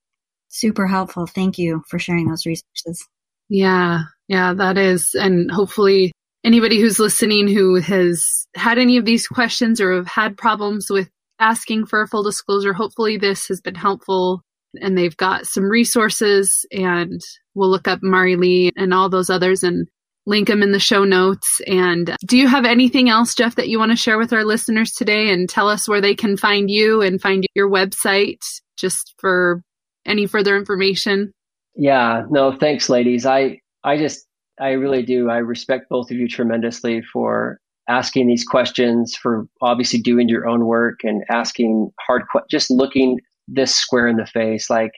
Super 0.48 0.88
helpful. 0.88 1.28
Thank 1.28 1.58
you 1.58 1.84
for 1.90 2.00
sharing 2.00 2.28
those 2.28 2.46
resources. 2.46 3.08
Yeah, 3.50 4.04
yeah, 4.28 4.54
that 4.54 4.78
is. 4.78 5.12
And 5.14 5.52
hopefully, 5.52 6.12
anybody 6.44 6.80
who's 6.80 7.00
listening 7.00 7.48
who 7.48 7.76
has 7.76 8.24
had 8.56 8.78
any 8.78 8.98
of 8.98 9.06
these 9.06 9.28
questions 9.28 9.82
or 9.82 9.94
have 9.94 10.08
had 10.08 10.38
problems 10.38 10.88
with 10.90 11.10
asking 11.40 11.86
for 11.86 12.02
a 12.02 12.08
full 12.08 12.24
disclosure, 12.24 12.74
hopefully, 12.74 13.18
this 13.18 13.48
has 13.48 13.62
been 13.62 13.76
helpful 13.76 14.42
and 14.76 14.98
they've 14.98 15.18
got 15.18 15.48
some 15.48 15.64
resources 15.64 16.66
and 16.72 17.22
we'll 17.56 17.70
look 17.70 17.88
up 17.88 18.00
Mari 18.02 18.36
Lee 18.36 18.72
and 18.76 18.94
all 18.94 19.10
those 19.10 19.30
others 19.30 19.64
and 19.64 19.88
link 20.30 20.48
them 20.48 20.62
in 20.62 20.72
the 20.72 20.80
show 20.80 21.04
notes. 21.04 21.60
And 21.68 22.12
uh, 22.12 22.16
do 22.26 22.38
you 22.38 22.48
have 22.48 22.64
anything 22.64 23.10
else, 23.10 23.34
Geoff, 23.34 23.56
that 23.56 23.68
you 23.68 23.80
want 23.80 23.92
to 23.92 23.98
share 23.98 24.18
with 24.18 24.32
our 24.32 24.46
listeners 24.46 24.92
today 24.92 25.32
and 25.32 25.50
tell 25.50 25.68
us 25.68 25.90
where 25.90 26.00
they 26.00 26.16
can 26.16 26.38
find 26.38 26.70
you 26.70 27.02
and 27.02 27.20
find 27.20 27.46
your 27.56 27.70
website 27.70 28.40
just 28.78 29.16
for 29.18 29.64
any 30.06 30.28
further 30.28 30.56
information? 30.56 31.32
Yeah, 31.76 32.24
no, 32.30 32.56
thanks, 32.58 32.90
ladies. 32.90 33.26
I, 33.26 33.60
I 33.84 33.98
just, 33.98 34.26
I 34.60 34.72
really 34.72 35.04
do. 35.04 35.30
I 35.30 35.38
respect 35.38 35.86
both 35.90 36.12
of 36.12 36.18
you 36.18 36.28
tremendously 36.28 37.02
for 37.02 37.60
asking 37.88 38.28
these 38.28 38.44
questions, 38.44 39.16
for 39.16 39.48
obviously 39.62 40.00
doing 40.00 40.30
your 40.30 40.48
own 40.48 40.68
work 40.68 41.00
and 41.04 41.24
asking 41.30 41.90
hard 42.00 42.22
just 42.52 42.70
looking 42.70 43.20
this 43.48 43.74
square 43.74 44.08
in 44.08 44.18
the 44.18 44.28
face. 44.28 44.70
Like, 44.70 44.92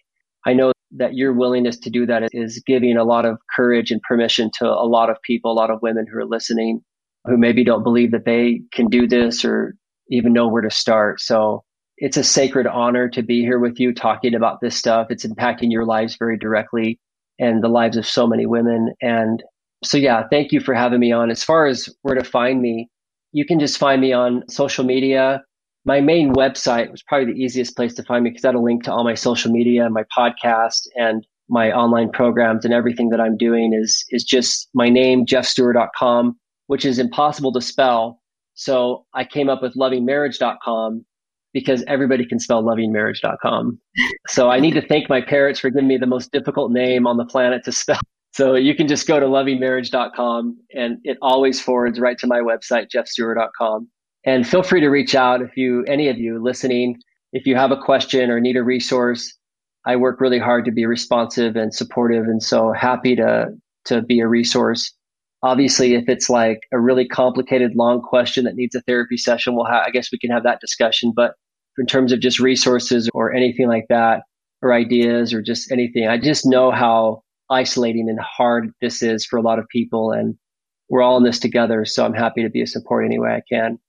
I 0.46 0.54
know 0.54 0.74
that 0.98 1.16
your 1.16 1.34
willingness 1.34 1.78
to 1.80 1.90
do 1.90 2.06
that 2.06 2.30
is 2.34 2.62
giving 2.66 2.98
a 2.98 3.04
lot 3.04 3.26
of 3.26 3.38
courage 3.56 3.92
and 3.92 4.02
permission 4.02 4.50
to 4.56 4.66
a 4.66 4.86
lot 4.86 5.10
of 5.10 5.18
people, 5.24 5.52
a 5.52 5.54
lot 5.54 5.70
of 5.70 5.82
women 5.82 6.06
who 6.12 6.18
are 6.18 6.26
listening, 6.26 6.82
who 7.26 7.38
maybe 7.38 7.64
don't 7.64 7.84
believe 7.84 8.12
that 8.12 8.26
they 8.26 8.62
can 8.72 8.88
do 8.88 9.08
this 9.08 9.46
or 9.46 9.76
even 10.10 10.34
know 10.34 10.48
where 10.48 10.62
to 10.62 10.70
start. 10.70 11.22
So 11.22 11.64
it's 11.98 12.18
a 12.18 12.24
sacred 12.24 12.68
honor 12.68 13.08
to 13.10 13.22
be 13.22 13.42
here 13.42 13.60
with 13.60 13.80
you 13.80 13.94
talking 13.94 14.34
about 14.34 14.60
this 14.62 14.76
stuff. 14.76 15.08
It's 15.10 15.26
impacting 15.26 15.72
your 15.72 15.86
lives 15.86 16.18
very 16.18 16.38
directly 16.38 17.00
and 17.40 17.64
the 17.64 17.70
lives 17.70 17.96
of 17.96 18.06
so 18.06 18.28
many 18.28 18.46
women. 18.46 18.94
And 19.02 19.44
so, 19.84 19.98
yeah, 19.98 20.24
thank 20.30 20.52
you 20.52 20.60
for 20.60 20.74
having 20.74 21.00
me 21.00 21.12
on. 21.12 21.32
As 21.32 21.44
far 21.44 21.68
as 21.68 21.90
where 22.02 22.16
to 22.16 22.24
find 22.24 22.62
me, 22.62 22.90
you 23.32 23.46
can 23.46 23.60
just 23.60 23.78
find 23.78 24.02
me 24.02 24.14
on 24.14 24.44
social 24.50 24.84
media 24.84 25.42
my 25.86 26.00
main 26.00 26.34
website 26.34 26.92
was 26.92 27.02
probably 27.04 27.34
the 27.34 27.40
easiest 27.40 27.76
place 27.76 27.94
to 27.96 28.04
find 28.04 28.24
me 28.24 28.30
because 28.30 28.44
that'll 28.44 28.64
link 28.64 28.84
to 28.84 28.92
all 28.94 29.04
my 29.04 29.16
social 29.16 29.52
media, 29.52 29.90
my 29.90 30.04
podcast, 30.16 30.88
and 30.96 31.26
my 31.50 31.72
online 31.72 32.10
programs 32.10 32.64
and 32.64 32.74
everything 32.74 33.10
that 33.10 33.20
I'm 33.20 33.36
doing 33.36 33.74
is 33.74 34.06
is 34.10 34.24
just 34.24 34.70
my 34.74 34.90
name, 34.90 35.26
geoffsteurer.com, 35.26 36.38
which 36.68 36.86
is 36.86 37.00
impossible 37.00 37.52
to 37.54 37.62
spell. 37.62 38.22
So 38.54 39.06
I 39.14 39.26
came 39.26 39.50
up 39.50 39.62
with 39.62 39.76
lovingmarriage.com 39.76 41.06
because 41.54 41.84
everybody 41.88 42.26
can 42.26 42.40
spell 42.40 42.64
lovingmarriage.com. 42.64 43.80
So 44.30 44.50
I 44.50 44.60
need 44.60 44.74
to 44.76 44.88
thank 44.88 45.10
my 45.10 45.20
parents 45.20 45.60
for 45.60 45.70
giving 45.70 45.88
me 45.88 45.98
the 45.98 46.06
most 46.06 46.32
difficult 46.32 46.72
name 46.72 47.06
on 47.06 47.18
the 47.18 47.26
planet 47.26 47.64
to 47.66 47.72
spell. 47.72 48.00
So 48.34 48.56
you 48.56 48.76
can 48.76 48.88
just 48.88 49.10
go 49.10 49.20
to 49.20 49.26
lovingmarriage.com 49.26 50.58
and 50.74 51.00
it 51.04 51.18
always 51.22 51.60
forwards 51.60 52.00
right 52.00 52.18
to 52.20 52.28
my 52.28 52.40
website, 52.40 52.88
geoffsteurer.com. 52.88 53.90
And 54.26 54.48
feel 54.48 54.64
free 54.64 54.82
to 54.82 54.90
reach 54.90 55.16
out 55.16 55.42
if 55.42 55.58
you, 55.58 55.84
any 55.86 56.08
of 56.08 56.18
you 56.18 56.42
listening, 56.42 56.98
if 57.34 57.46
you 57.46 57.56
have 57.56 57.72
a 57.72 57.78
question 57.78 58.30
or 58.30 58.40
need 58.40 58.58
a 58.58 58.64
resource. 58.64 59.38
I 59.86 59.96
work 59.96 60.22
really 60.22 60.38
hard 60.38 60.66
to 60.66 60.72
be 60.72 60.86
responsive 60.86 61.56
and 61.56 61.74
supportive. 61.74 62.26
And 62.26 62.44
so 62.44 62.72
happy 62.72 63.16
to, 63.16 63.48
to 63.86 64.02
be 64.02 64.20
a 64.20 64.28
resource. 64.28 64.94
Obviously, 65.42 65.96
if 65.96 66.08
it's 66.08 66.30
like 66.30 66.60
a 66.72 66.80
really 66.80 67.08
complicated, 67.08 67.72
long 67.76 68.02
question 68.02 68.44
that 68.46 68.54
needs 68.54 68.76
a 68.76 68.82
therapy 68.82 69.18
session, 69.18 69.56
we'll 69.56 69.66
I 69.66 69.90
guess 69.92 70.12
we 70.12 70.20
can 70.20 70.30
have 70.30 70.44
that 70.44 70.62
discussion. 70.62 71.14
But 71.16 71.34
in 71.80 71.88
terms 71.88 72.12
of 72.12 72.20
just 72.20 72.40
resources 72.40 73.10
or 73.16 73.34
anything 73.34 73.68
like 73.68 73.86
that, 73.90 74.22
or 74.62 74.74
ideas 74.74 75.34
or 75.34 75.42
just 75.42 75.72
anything, 75.72 76.08
I 76.08 76.18
just 76.18 76.46
know 76.46 76.72
how 76.72 77.24
isolating 77.50 78.08
and 78.10 78.20
hard 78.20 78.72
this 78.82 79.02
is 79.02 79.26
for 79.26 79.38
a 79.38 79.42
lot 79.42 79.60
of 79.60 79.68
people. 79.70 80.12
And 80.12 80.36
we're 80.90 81.02
all 81.02 81.18
in 81.18 81.24
this 81.24 81.40
together. 81.40 81.86
So 81.86 82.06
I'm 82.06 82.14
happy 82.14 82.44
to 82.44 82.50
be 82.50 82.62
a 82.62 82.68
support 82.68 83.06
any 83.06 83.20
way 83.20 83.30
I 83.32 83.42
can. 83.52 83.80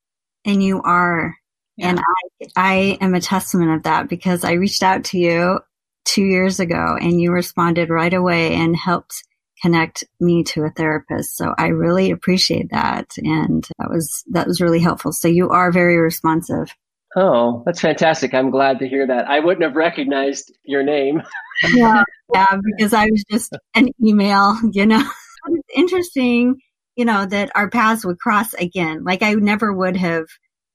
And 0.45 0.63
you 0.63 0.83
are. 0.83 1.37
Yeah. 1.77 1.91
And 1.91 2.01
I, 2.01 2.47
I 2.57 2.99
am 3.01 3.15
a 3.15 3.21
testament 3.21 3.73
of 3.73 3.83
that 3.85 4.09
because 4.09 4.45
I 4.45 4.53
reached 4.53 4.83
out 4.83 5.05
to 5.05 5.19
you 5.19 5.61
two 6.05 6.25
years 6.25 6.61
ago 6.61 6.97
and 7.01 7.21
you 7.21 7.33
responded 7.33 7.89
right 7.89 8.13
away 8.13 8.55
and 8.55 8.77
helped 8.77 9.25
connect 9.63 10.05
me 10.21 10.43
to 10.43 10.65
a 10.65 10.71
therapist. 10.71 11.37
So 11.37 11.55
I 11.57 11.69
really 11.69 12.11
appreciate 12.11 12.71
that. 12.73 13.13
And 13.19 13.67
that 13.79 13.89
was, 13.89 14.25
that 14.31 14.47
was 14.47 14.61
really 14.61 14.81
helpful. 14.81 15.13
So 15.13 15.29
you 15.29 15.51
are 15.51 15.71
very 15.71 15.97
responsive. 15.99 16.75
Oh, 17.15 17.63
that's 17.67 17.81
fantastic. 17.81 18.35
I'm 18.35 18.51
glad 18.51 18.79
to 18.79 18.89
hear 18.89 19.07
that. 19.07 19.29
I 19.29 19.41
wouldn't 19.41 19.63
have 19.63 19.77
recognized 19.77 20.53
your 20.65 20.83
name. 20.83 21.23
yeah, 21.75 22.03
yeah, 22.35 22.57
because 22.65 22.95
I 22.95 23.05
was 23.07 23.23
just 23.31 23.55
an 23.75 23.89
email, 24.05 24.57
you 24.73 24.87
know. 24.87 25.03
It's 25.45 25.69
interesting 25.75 26.61
you 26.97 27.05
know, 27.05 27.27
that 27.27 27.51
our 27.55 27.71
paths 27.71 28.05
would 28.05 28.19
cross 28.19 28.55
again. 28.55 29.05
Like 29.05 29.23
I 29.23 29.35
never 29.35 29.73
would 29.73 29.97
have, 29.97 30.27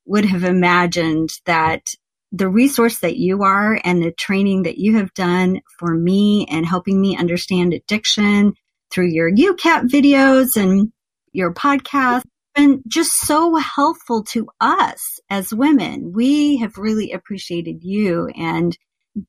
would 0.05 0.25
have 0.25 0.43
imagined 0.43 1.29
that 1.45 1.83
the 2.31 2.49
resource 2.49 2.99
that 2.99 3.17
you 3.17 3.43
are 3.43 3.79
and 3.83 4.01
the 4.01 4.11
training 4.11 4.63
that 4.63 4.77
you 4.77 4.97
have 4.97 5.13
done 5.13 5.61
for 5.79 5.93
me 5.93 6.45
and 6.49 6.65
helping 6.65 6.99
me 6.99 7.17
understand 7.17 7.73
addiction 7.73 8.53
through 8.91 9.07
your 9.07 9.31
UCAP 9.31 9.89
videos 9.89 10.55
and 10.61 10.91
your 11.31 11.53
podcast 11.53 12.23
been 12.57 12.81
just 12.87 13.11
so 13.19 13.55
helpful 13.55 14.23
to 14.23 14.49
us 14.59 15.19
as 15.29 15.53
women. 15.53 16.11
We 16.13 16.57
have 16.57 16.77
really 16.77 17.11
appreciated 17.11 17.83
you 17.83 18.29
and 18.35 18.75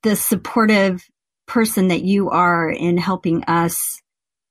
the 0.03 0.17
supportive 0.17 1.05
person 1.47 1.89
that 1.89 2.03
you 2.03 2.31
are 2.31 2.71
in 2.71 2.97
helping 2.97 3.45
us 3.45 4.01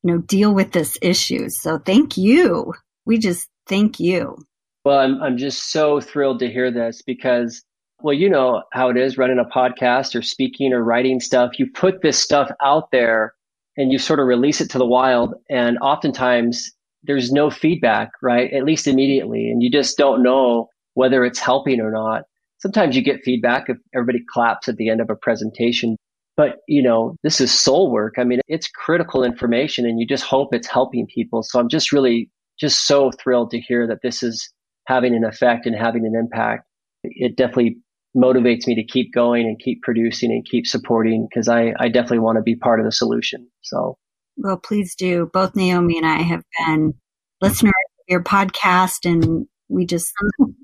know, 0.08 0.18
deal 0.20 0.54
with 0.54 0.72
this 0.72 0.98
issue. 1.02 1.50
So 1.50 1.78
thank 1.78 2.18
you. 2.18 2.74
We 3.06 3.20
just 3.20 3.48
thank 3.68 4.00
you. 4.00 4.38
Well, 4.84 5.00
I'm, 5.00 5.22
I'm 5.22 5.38
just 5.38 5.72
so 5.72 6.02
thrilled 6.02 6.40
to 6.40 6.50
hear 6.50 6.72
this 6.72 7.02
because 7.02 7.64
Well, 8.02 8.14
you 8.14 8.30
know 8.30 8.64
how 8.74 8.90
it 8.90 8.98
is 8.98 9.18
running 9.18 9.40
a 9.40 9.46
podcast 9.58 10.16
or 10.16 10.22
speaking 10.22 10.72
or 10.72 10.84
writing 10.84 11.20
stuff. 11.20 11.58
You 11.58 11.68
put 11.72 12.02
this 12.02 12.20
stuff 12.20 12.52
out 12.64 12.92
there 12.92 13.34
and 13.76 13.92
you 13.92 13.98
sort 13.98 14.20
of 14.20 14.28
release 14.28 14.62
it 14.62 14.70
to 14.72 14.78
the 14.78 14.86
wild. 14.86 15.34
And 15.50 15.78
oftentimes 15.80 16.72
there's 17.04 17.32
no 17.32 17.50
feedback, 17.50 18.10
right? 18.22 18.52
At 18.54 18.66
least 18.66 18.88
immediately. 18.88 19.50
And 19.50 19.64
you 19.64 19.72
just 19.72 19.98
don't 19.98 20.22
know 20.22 20.68
whether 20.94 21.26
it's 21.26 21.40
helping 21.40 21.80
or 21.80 21.92
not. 21.92 22.24
Sometimes 22.60 22.96
you 22.96 23.04
get 23.04 23.24
feedback 23.24 23.66
if 23.68 23.78
everybody 23.96 24.24
claps 24.32 24.68
at 24.68 24.78
the 24.78 24.90
end 24.90 25.02
of 25.02 25.10
a 25.10 25.16
presentation. 25.16 25.96
But, 26.38 26.58
you 26.68 26.84
know, 26.84 27.16
this 27.24 27.42
is 27.42 27.52
soul 27.52 27.92
work. 27.92 28.14
I 28.18 28.24
mean, 28.24 28.40
it's 28.48 28.68
critical 28.68 29.24
information 29.24 29.86
and 29.86 30.00
you 30.00 30.06
just 30.06 30.24
hope 30.24 30.54
it's 30.54 30.68
helping 30.68 31.08
people. 31.08 31.42
So 31.42 31.60
I'm 31.60 31.68
just 31.68 31.92
really 31.92 32.30
just 32.60 32.86
so 32.86 33.12
thrilled 33.12 33.52
to 33.52 33.60
hear 33.60 33.88
that 33.88 34.00
this 34.04 34.22
is 34.22 34.54
having 34.86 35.16
an 35.16 35.24
effect 35.24 35.66
and 35.66 35.76
having 35.76 36.06
an 36.06 36.16
impact. 36.16 36.66
It 37.04 37.36
definitely 37.36 37.78
motivates 38.16 38.68
me 38.68 38.76
to 38.76 38.84
keep 38.84 39.14
going 39.14 39.48
and 39.48 39.60
keep 39.60 39.82
producing 39.82 40.32
and 40.32 40.46
keep 40.46 40.66
supporting 40.66 41.28
because 41.30 41.48
I, 41.48 41.74
I 41.80 41.90
definitely 41.90 42.20
want 42.20 42.38
to 42.38 42.44
be 42.44 42.56
part 42.56 42.80
of 42.80 42.86
the 42.86 42.92
solution. 42.92 43.48
So, 43.62 43.98
well, 44.38 44.58
please 44.58 44.96
do. 44.96 45.30
Both 45.34 45.56
Naomi 45.56 45.98
and 45.98 46.06
I 46.06 46.22
have 46.22 46.44
been 46.60 46.94
listeners 47.42 47.74
of 48.00 48.06
your 48.08 48.24
podcast, 48.24 49.10
and 49.10 49.48
we 49.68 49.86
just 49.86 50.14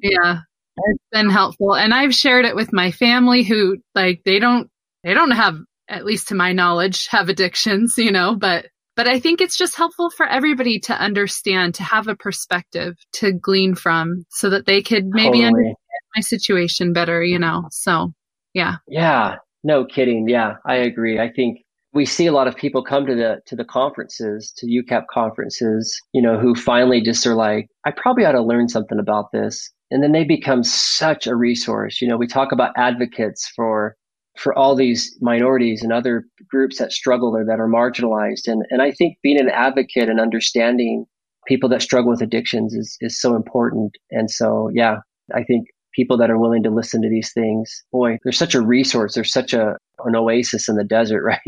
yeah, 0.01 0.39
it's 0.77 1.03
been 1.11 1.29
helpful. 1.29 1.75
And 1.75 1.93
I've 1.93 2.13
shared 2.13 2.45
it 2.45 2.55
with 2.55 2.71
my 2.71 2.91
family 2.91 3.43
who 3.43 3.77
like 3.95 4.21
they 4.25 4.39
don't 4.39 4.69
they 5.03 5.13
don't 5.13 5.31
have 5.31 5.57
at 5.89 6.05
least 6.05 6.29
to 6.29 6.35
my 6.35 6.53
knowledge 6.53 7.07
have 7.07 7.29
addictions, 7.29 7.95
you 7.97 8.11
know, 8.11 8.35
but 8.35 8.67
but 8.95 9.07
I 9.07 9.19
think 9.19 9.41
it's 9.41 9.57
just 9.57 9.75
helpful 9.75 10.11
for 10.11 10.27
everybody 10.27 10.79
to 10.81 10.93
understand, 10.93 11.73
to 11.75 11.83
have 11.83 12.07
a 12.07 12.15
perspective 12.15 12.95
to 13.13 13.31
glean 13.31 13.73
from 13.73 14.25
so 14.29 14.49
that 14.51 14.65
they 14.67 14.83
could 14.83 15.05
maybe 15.07 15.41
totally. 15.41 15.47
understand 15.47 15.75
my 16.15 16.21
situation 16.21 16.93
better, 16.93 17.23
you 17.23 17.39
know. 17.39 17.63
So, 17.71 18.13
yeah. 18.53 18.75
Yeah, 18.87 19.37
no 19.63 19.83
kidding. 19.85 20.27
Yeah, 20.29 20.55
I 20.67 20.75
agree. 20.75 21.19
I 21.19 21.31
think 21.31 21.61
we 21.91 22.05
see 22.05 22.27
a 22.27 22.31
lot 22.31 22.47
of 22.47 22.55
people 22.55 22.83
come 22.83 23.07
to 23.07 23.15
the 23.15 23.37
to 23.47 23.55
the 23.55 23.65
conferences, 23.65 24.53
to 24.57 24.67
UCAP 24.67 25.05
conferences, 25.11 25.99
you 26.13 26.21
know, 26.21 26.39
who 26.39 26.53
finally 26.53 27.01
just 27.01 27.25
are 27.25 27.35
like, 27.35 27.67
I 27.85 27.91
probably 27.91 28.25
ought 28.25 28.33
to 28.33 28.43
learn 28.43 28.69
something 28.69 28.99
about 28.99 29.31
this. 29.31 29.71
And 29.89 30.03
then 30.03 30.11
they 30.11 30.23
become 30.23 30.63
such 30.63 31.27
a 31.27 31.35
resource. 31.35 32.01
You 32.01 32.07
know, 32.07 32.17
we 32.17 32.27
talk 32.27 32.51
about 32.51 32.73
advocates 32.77 33.51
for 33.55 33.95
for 34.37 34.57
all 34.57 34.75
these 34.75 35.15
minorities 35.21 35.83
and 35.83 35.93
other 35.93 36.25
groups 36.49 36.79
that 36.79 36.91
struggle 36.91 37.35
or 37.35 37.45
that 37.45 37.59
are 37.59 37.69
marginalized. 37.69 38.47
And 38.47 38.63
and 38.69 38.81
I 38.81 38.91
think 38.91 39.17
being 39.21 39.39
an 39.39 39.49
advocate 39.49 40.09
and 40.09 40.19
understanding 40.19 41.05
people 41.47 41.69
that 41.69 41.81
struggle 41.81 42.11
with 42.11 42.21
addictions 42.21 42.73
is 42.73 42.97
is 43.01 43.19
so 43.19 43.35
important. 43.35 43.91
And 44.11 44.29
so 44.29 44.69
yeah, 44.73 44.97
I 45.33 45.43
think 45.43 45.67
people 45.93 46.17
that 46.17 46.31
are 46.31 46.39
willing 46.39 46.63
to 46.63 46.71
listen 46.71 47.01
to 47.01 47.09
these 47.09 47.31
things. 47.33 47.83
Boy, 47.91 48.17
there's 48.23 48.37
such 48.37 48.55
a 48.55 48.61
resource. 48.61 49.13
There's 49.13 49.31
such 49.31 49.53
a 49.53 49.75
an 50.05 50.15
oasis 50.15 50.67
in 50.67 50.75
the 50.75 50.83
desert, 50.83 51.23
right? 51.25 51.39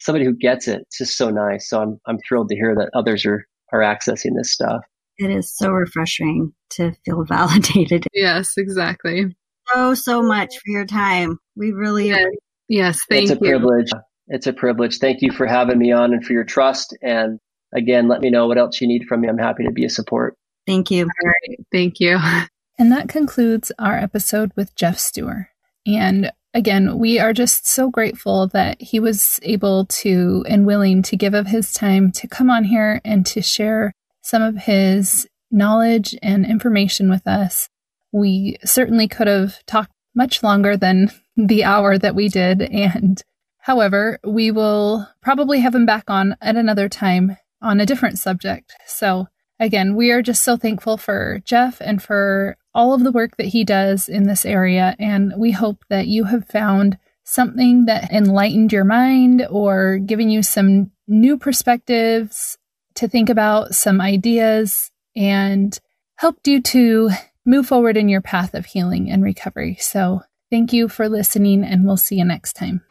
somebody 0.00 0.24
who 0.24 0.34
gets 0.34 0.66
it. 0.66 0.80
It's 0.82 0.98
just 0.98 1.16
so 1.16 1.30
nice. 1.30 1.68
So 1.68 1.80
I'm 1.80 2.00
I'm 2.06 2.18
thrilled 2.26 2.48
to 2.48 2.54
hear 2.54 2.74
that 2.74 2.90
others 2.94 3.24
are 3.24 3.46
are 3.72 3.80
accessing 3.80 4.32
this 4.36 4.52
stuff. 4.52 4.82
It 5.18 5.30
is 5.30 5.54
so 5.54 5.70
refreshing 5.70 6.52
to 6.70 6.92
feel 7.04 7.24
validated. 7.28 8.06
Yes, 8.14 8.54
exactly. 8.56 9.26
So 9.72 9.94
so 9.94 10.22
much 10.22 10.54
for 10.56 10.70
your 10.70 10.86
time. 10.86 11.38
We 11.56 11.72
really 11.72 12.08
yes, 12.08 12.26
yes 12.68 13.00
thank 13.08 13.30
it's 13.30 13.30
you. 13.30 13.34
It's 13.36 13.42
a 13.42 13.48
privilege. 13.48 13.90
It's 14.28 14.46
a 14.46 14.52
privilege. 14.52 14.98
Thank 14.98 15.22
you 15.22 15.32
for 15.32 15.46
having 15.46 15.78
me 15.78 15.92
on 15.92 16.12
and 16.12 16.24
for 16.24 16.32
your 16.32 16.44
trust. 16.44 16.96
And 17.02 17.38
again, 17.74 18.08
let 18.08 18.20
me 18.20 18.30
know 18.30 18.46
what 18.46 18.58
else 18.58 18.80
you 18.80 18.88
need 18.88 19.04
from 19.08 19.20
me. 19.20 19.28
I'm 19.28 19.38
happy 19.38 19.64
to 19.64 19.72
be 19.72 19.84
a 19.84 19.90
support. 19.90 20.36
Thank 20.66 20.90
you. 20.90 21.04
All 21.04 21.28
right. 21.28 21.58
Thank 21.72 22.00
you. 22.00 22.18
And 22.78 22.90
that 22.92 23.10
concludes 23.10 23.70
our 23.78 23.98
episode 23.98 24.52
with 24.56 24.74
Geoff 24.74 24.98
Steurer. 24.98 25.50
And 25.86 26.32
again, 26.54 26.98
we 26.98 27.18
are 27.18 27.34
just 27.34 27.66
so 27.66 27.90
grateful 27.90 28.46
that 28.48 28.80
he 28.80 28.98
was 28.98 29.38
able 29.42 29.84
to 29.86 30.46
and 30.48 30.64
willing 30.64 31.02
to 31.02 31.16
give 31.16 31.34
of 31.34 31.48
his 31.48 31.74
time 31.74 32.10
to 32.12 32.26
come 32.26 32.48
on 32.48 32.64
here 32.64 33.02
and 33.04 33.26
to 33.26 33.42
share 33.42 33.92
some 34.22 34.40
of 34.40 34.56
his 34.56 35.28
knowledge 35.50 36.16
and 36.22 36.46
information 36.46 37.10
with 37.10 37.26
us. 37.26 37.68
We 38.12 38.58
certainly 38.64 39.08
could 39.08 39.26
have 39.26 39.64
talked 39.66 39.92
much 40.14 40.42
longer 40.42 40.76
than 40.76 41.10
the 41.36 41.64
hour 41.64 41.98
that 41.98 42.14
we 42.14 42.28
did. 42.28 42.62
And 42.62 43.22
however, 43.58 44.18
we 44.24 44.50
will 44.50 45.08
probably 45.22 45.60
have 45.60 45.74
him 45.74 45.86
back 45.86 46.04
on 46.08 46.36
at 46.40 46.56
another 46.56 46.88
time 46.88 47.36
on 47.62 47.80
a 47.80 47.86
different 47.86 48.18
subject. 48.18 48.74
So 48.86 49.28
again, 49.58 49.94
we 49.94 50.10
are 50.10 50.22
just 50.22 50.42
so 50.42 50.56
thankful 50.56 50.96
for 50.96 51.40
Geoff 51.44 51.80
and 51.80 52.02
for 52.02 52.56
all 52.74 52.94
of 52.94 53.04
the 53.04 53.12
work 53.12 53.36
that 53.36 53.48
he 53.48 53.64
does 53.64 54.08
in 54.08 54.24
this 54.24 54.44
area. 54.44 54.96
And 54.98 55.34
we 55.36 55.50
hope 55.52 55.84
that 55.88 56.06
you 56.06 56.24
have 56.24 56.46
found 56.46 56.98
something 57.24 57.84
that 57.84 58.10
enlightened 58.10 58.72
your 58.72 58.84
mind 58.84 59.46
or 59.50 59.98
given 59.98 60.30
you 60.30 60.42
some 60.42 60.90
new 61.06 61.36
perspectives 61.36 62.58
to 62.94 63.08
think 63.08 63.28
about, 63.28 63.74
some 63.74 64.00
ideas, 64.00 64.90
and 65.14 65.78
helped 66.16 66.48
you 66.48 66.60
to 66.60 67.10
move 67.44 67.66
forward 67.66 67.96
in 67.96 68.08
your 68.08 68.20
path 68.20 68.54
of 68.54 68.66
healing 68.66 69.10
and 69.10 69.22
recovery. 69.22 69.76
So 69.80 70.22
thank 70.50 70.72
you 70.72 70.88
for 70.88 71.08
listening, 71.08 71.64
and 71.64 71.84
we'll 71.84 71.96
see 71.96 72.16
you 72.16 72.24
next 72.24 72.54
time. 72.54 72.82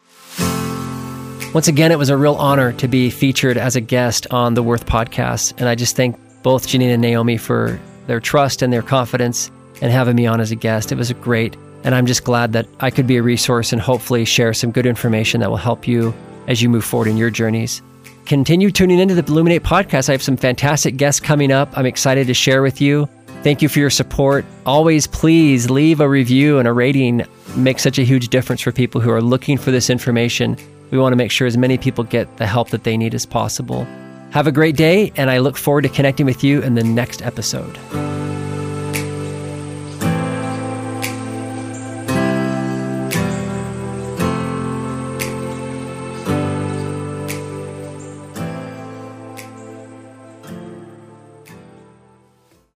Once 1.53 1.67
again, 1.67 1.91
it 1.91 1.97
was 1.97 2.09
a 2.09 2.17
real 2.17 2.35
honor 2.35 2.73
to 2.73 2.88
be 2.88 3.09
featured 3.09 3.57
as 3.57 3.75
a 3.75 3.81
guest 3.81 4.27
on 4.29 4.53
the 4.53 4.62
Worth 4.62 4.85
podcast. 4.85 5.53
And 5.57 5.67
I 5.67 5.73
just 5.73 5.95
thank 5.95 6.15
both 6.43 6.67
Janine 6.67 6.93
and 6.93 7.01
Naomi 7.01 7.38
for 7.38 7.79
their 8.05 8.19
trust 8.19 8.62
and 8.62 8.71
their 8.71 8.83
confidence 8.83 9.49
and 9.81 9.91
having 9.91 10.15
me 10.15 10.27
on 10.27 10.39
as 10.41 10.51
a 10.51 10.55
guest. 10.55 10.91
It 10.91 10.95
was 10.95 11.12
great. 11.13 11.57
And 11.83 11.95
I'm 11.95 12.05
just 12.05 12.23
glad 12.23 12.53
that 12.53 12.67
I 12.81 12.91
could 12.91 13.07
be 13.07 13.17
a 13.17 13.23
resource 13.23 13.73
and 13.73 13.81
hopefully 13.81 14.25
share 14.25 14.53
some 14.53 14.71
good 14.71 14.85
information 14.85 15.39
that 15.39 15.49
will 15.49 15.57
help 15.57 15.88
you 15.88 16.13
as 16.47 16.62
you 16.62 16.69
move 16.69 16.85
forward 16.85 17.07
in 17.07 17.17
your 17.17 17.29
journeys. 17.29 17.81
Continue 18.25 18.69
tuning 18.69 18.99
into 18.99 19.15
the 19.15 19.25
Illuminate 19.25 19.63
podcast. 19.63 20.07
I 20.07 20.12
have 20.12 20.21
some 20.21 20.38
fantastic 20.38 20.97
guests 20.97 21.19
coming 21.19 21.51
up. 21.51 21.75
I'm 21.75 21.88
excited 21.88 22.27
to 22.27 22.33
share 22.35 22.62
with 22.62 22.79
you. 22.79 23.09
Thank 23.41 23.62
you 23.62 23.69
for 23.69 23.80
your 23.80 23.89
support. 23.89 24.45
Always 24.65 25.08
please 25.08 25.69
leave 25.69 26.02
a 26.02 26.10
review 26.10 26.60
and 26.60 26.67
a 26.67 26.73
rating. 26.73 27.25
Makes 27.56 27.84
such 27.84 27.97
a 27.97 28.04
huge 28.04 28.28
difference 28.28 28.62
for 28.62 28.71
people 28.73 28.99
who 28.99 29.10
are 29.12 29.21
looking 29.21 29.58
for 29.58 29.71
this 29.71 29.89
information. 29.89 30.58
We 30.91 30.97
want 30.97 31.13
to 31.13 31.17
make 31.17 31.32
sure 31.32 31.47
as 31.47 31.58
many 31.58 31.78
people 31.78 32.04
get 32.04 32.38
the 32.38 32.45
help 32.45 32.69
that 32.71 32.84
they 32.84 32.97
need 32.97 33.15
as 33.15 33.25
possible. 33.25 33.86
Have 34.32 34.45
a 34.45 34.52
great 34.52 34.75
day, 34.75 35.12
and 35.15 35.30
I 35.30 35.39
look 35.39 35.56
forward 35.56 35.84
to 35.84 35.89
connecting 35.89 36.25
with 36.25 36.43
you 36.43 36.62
in 36.62 36.75
the 36.75 36.84
next 36.84 37.21
episode. 37.21 37.78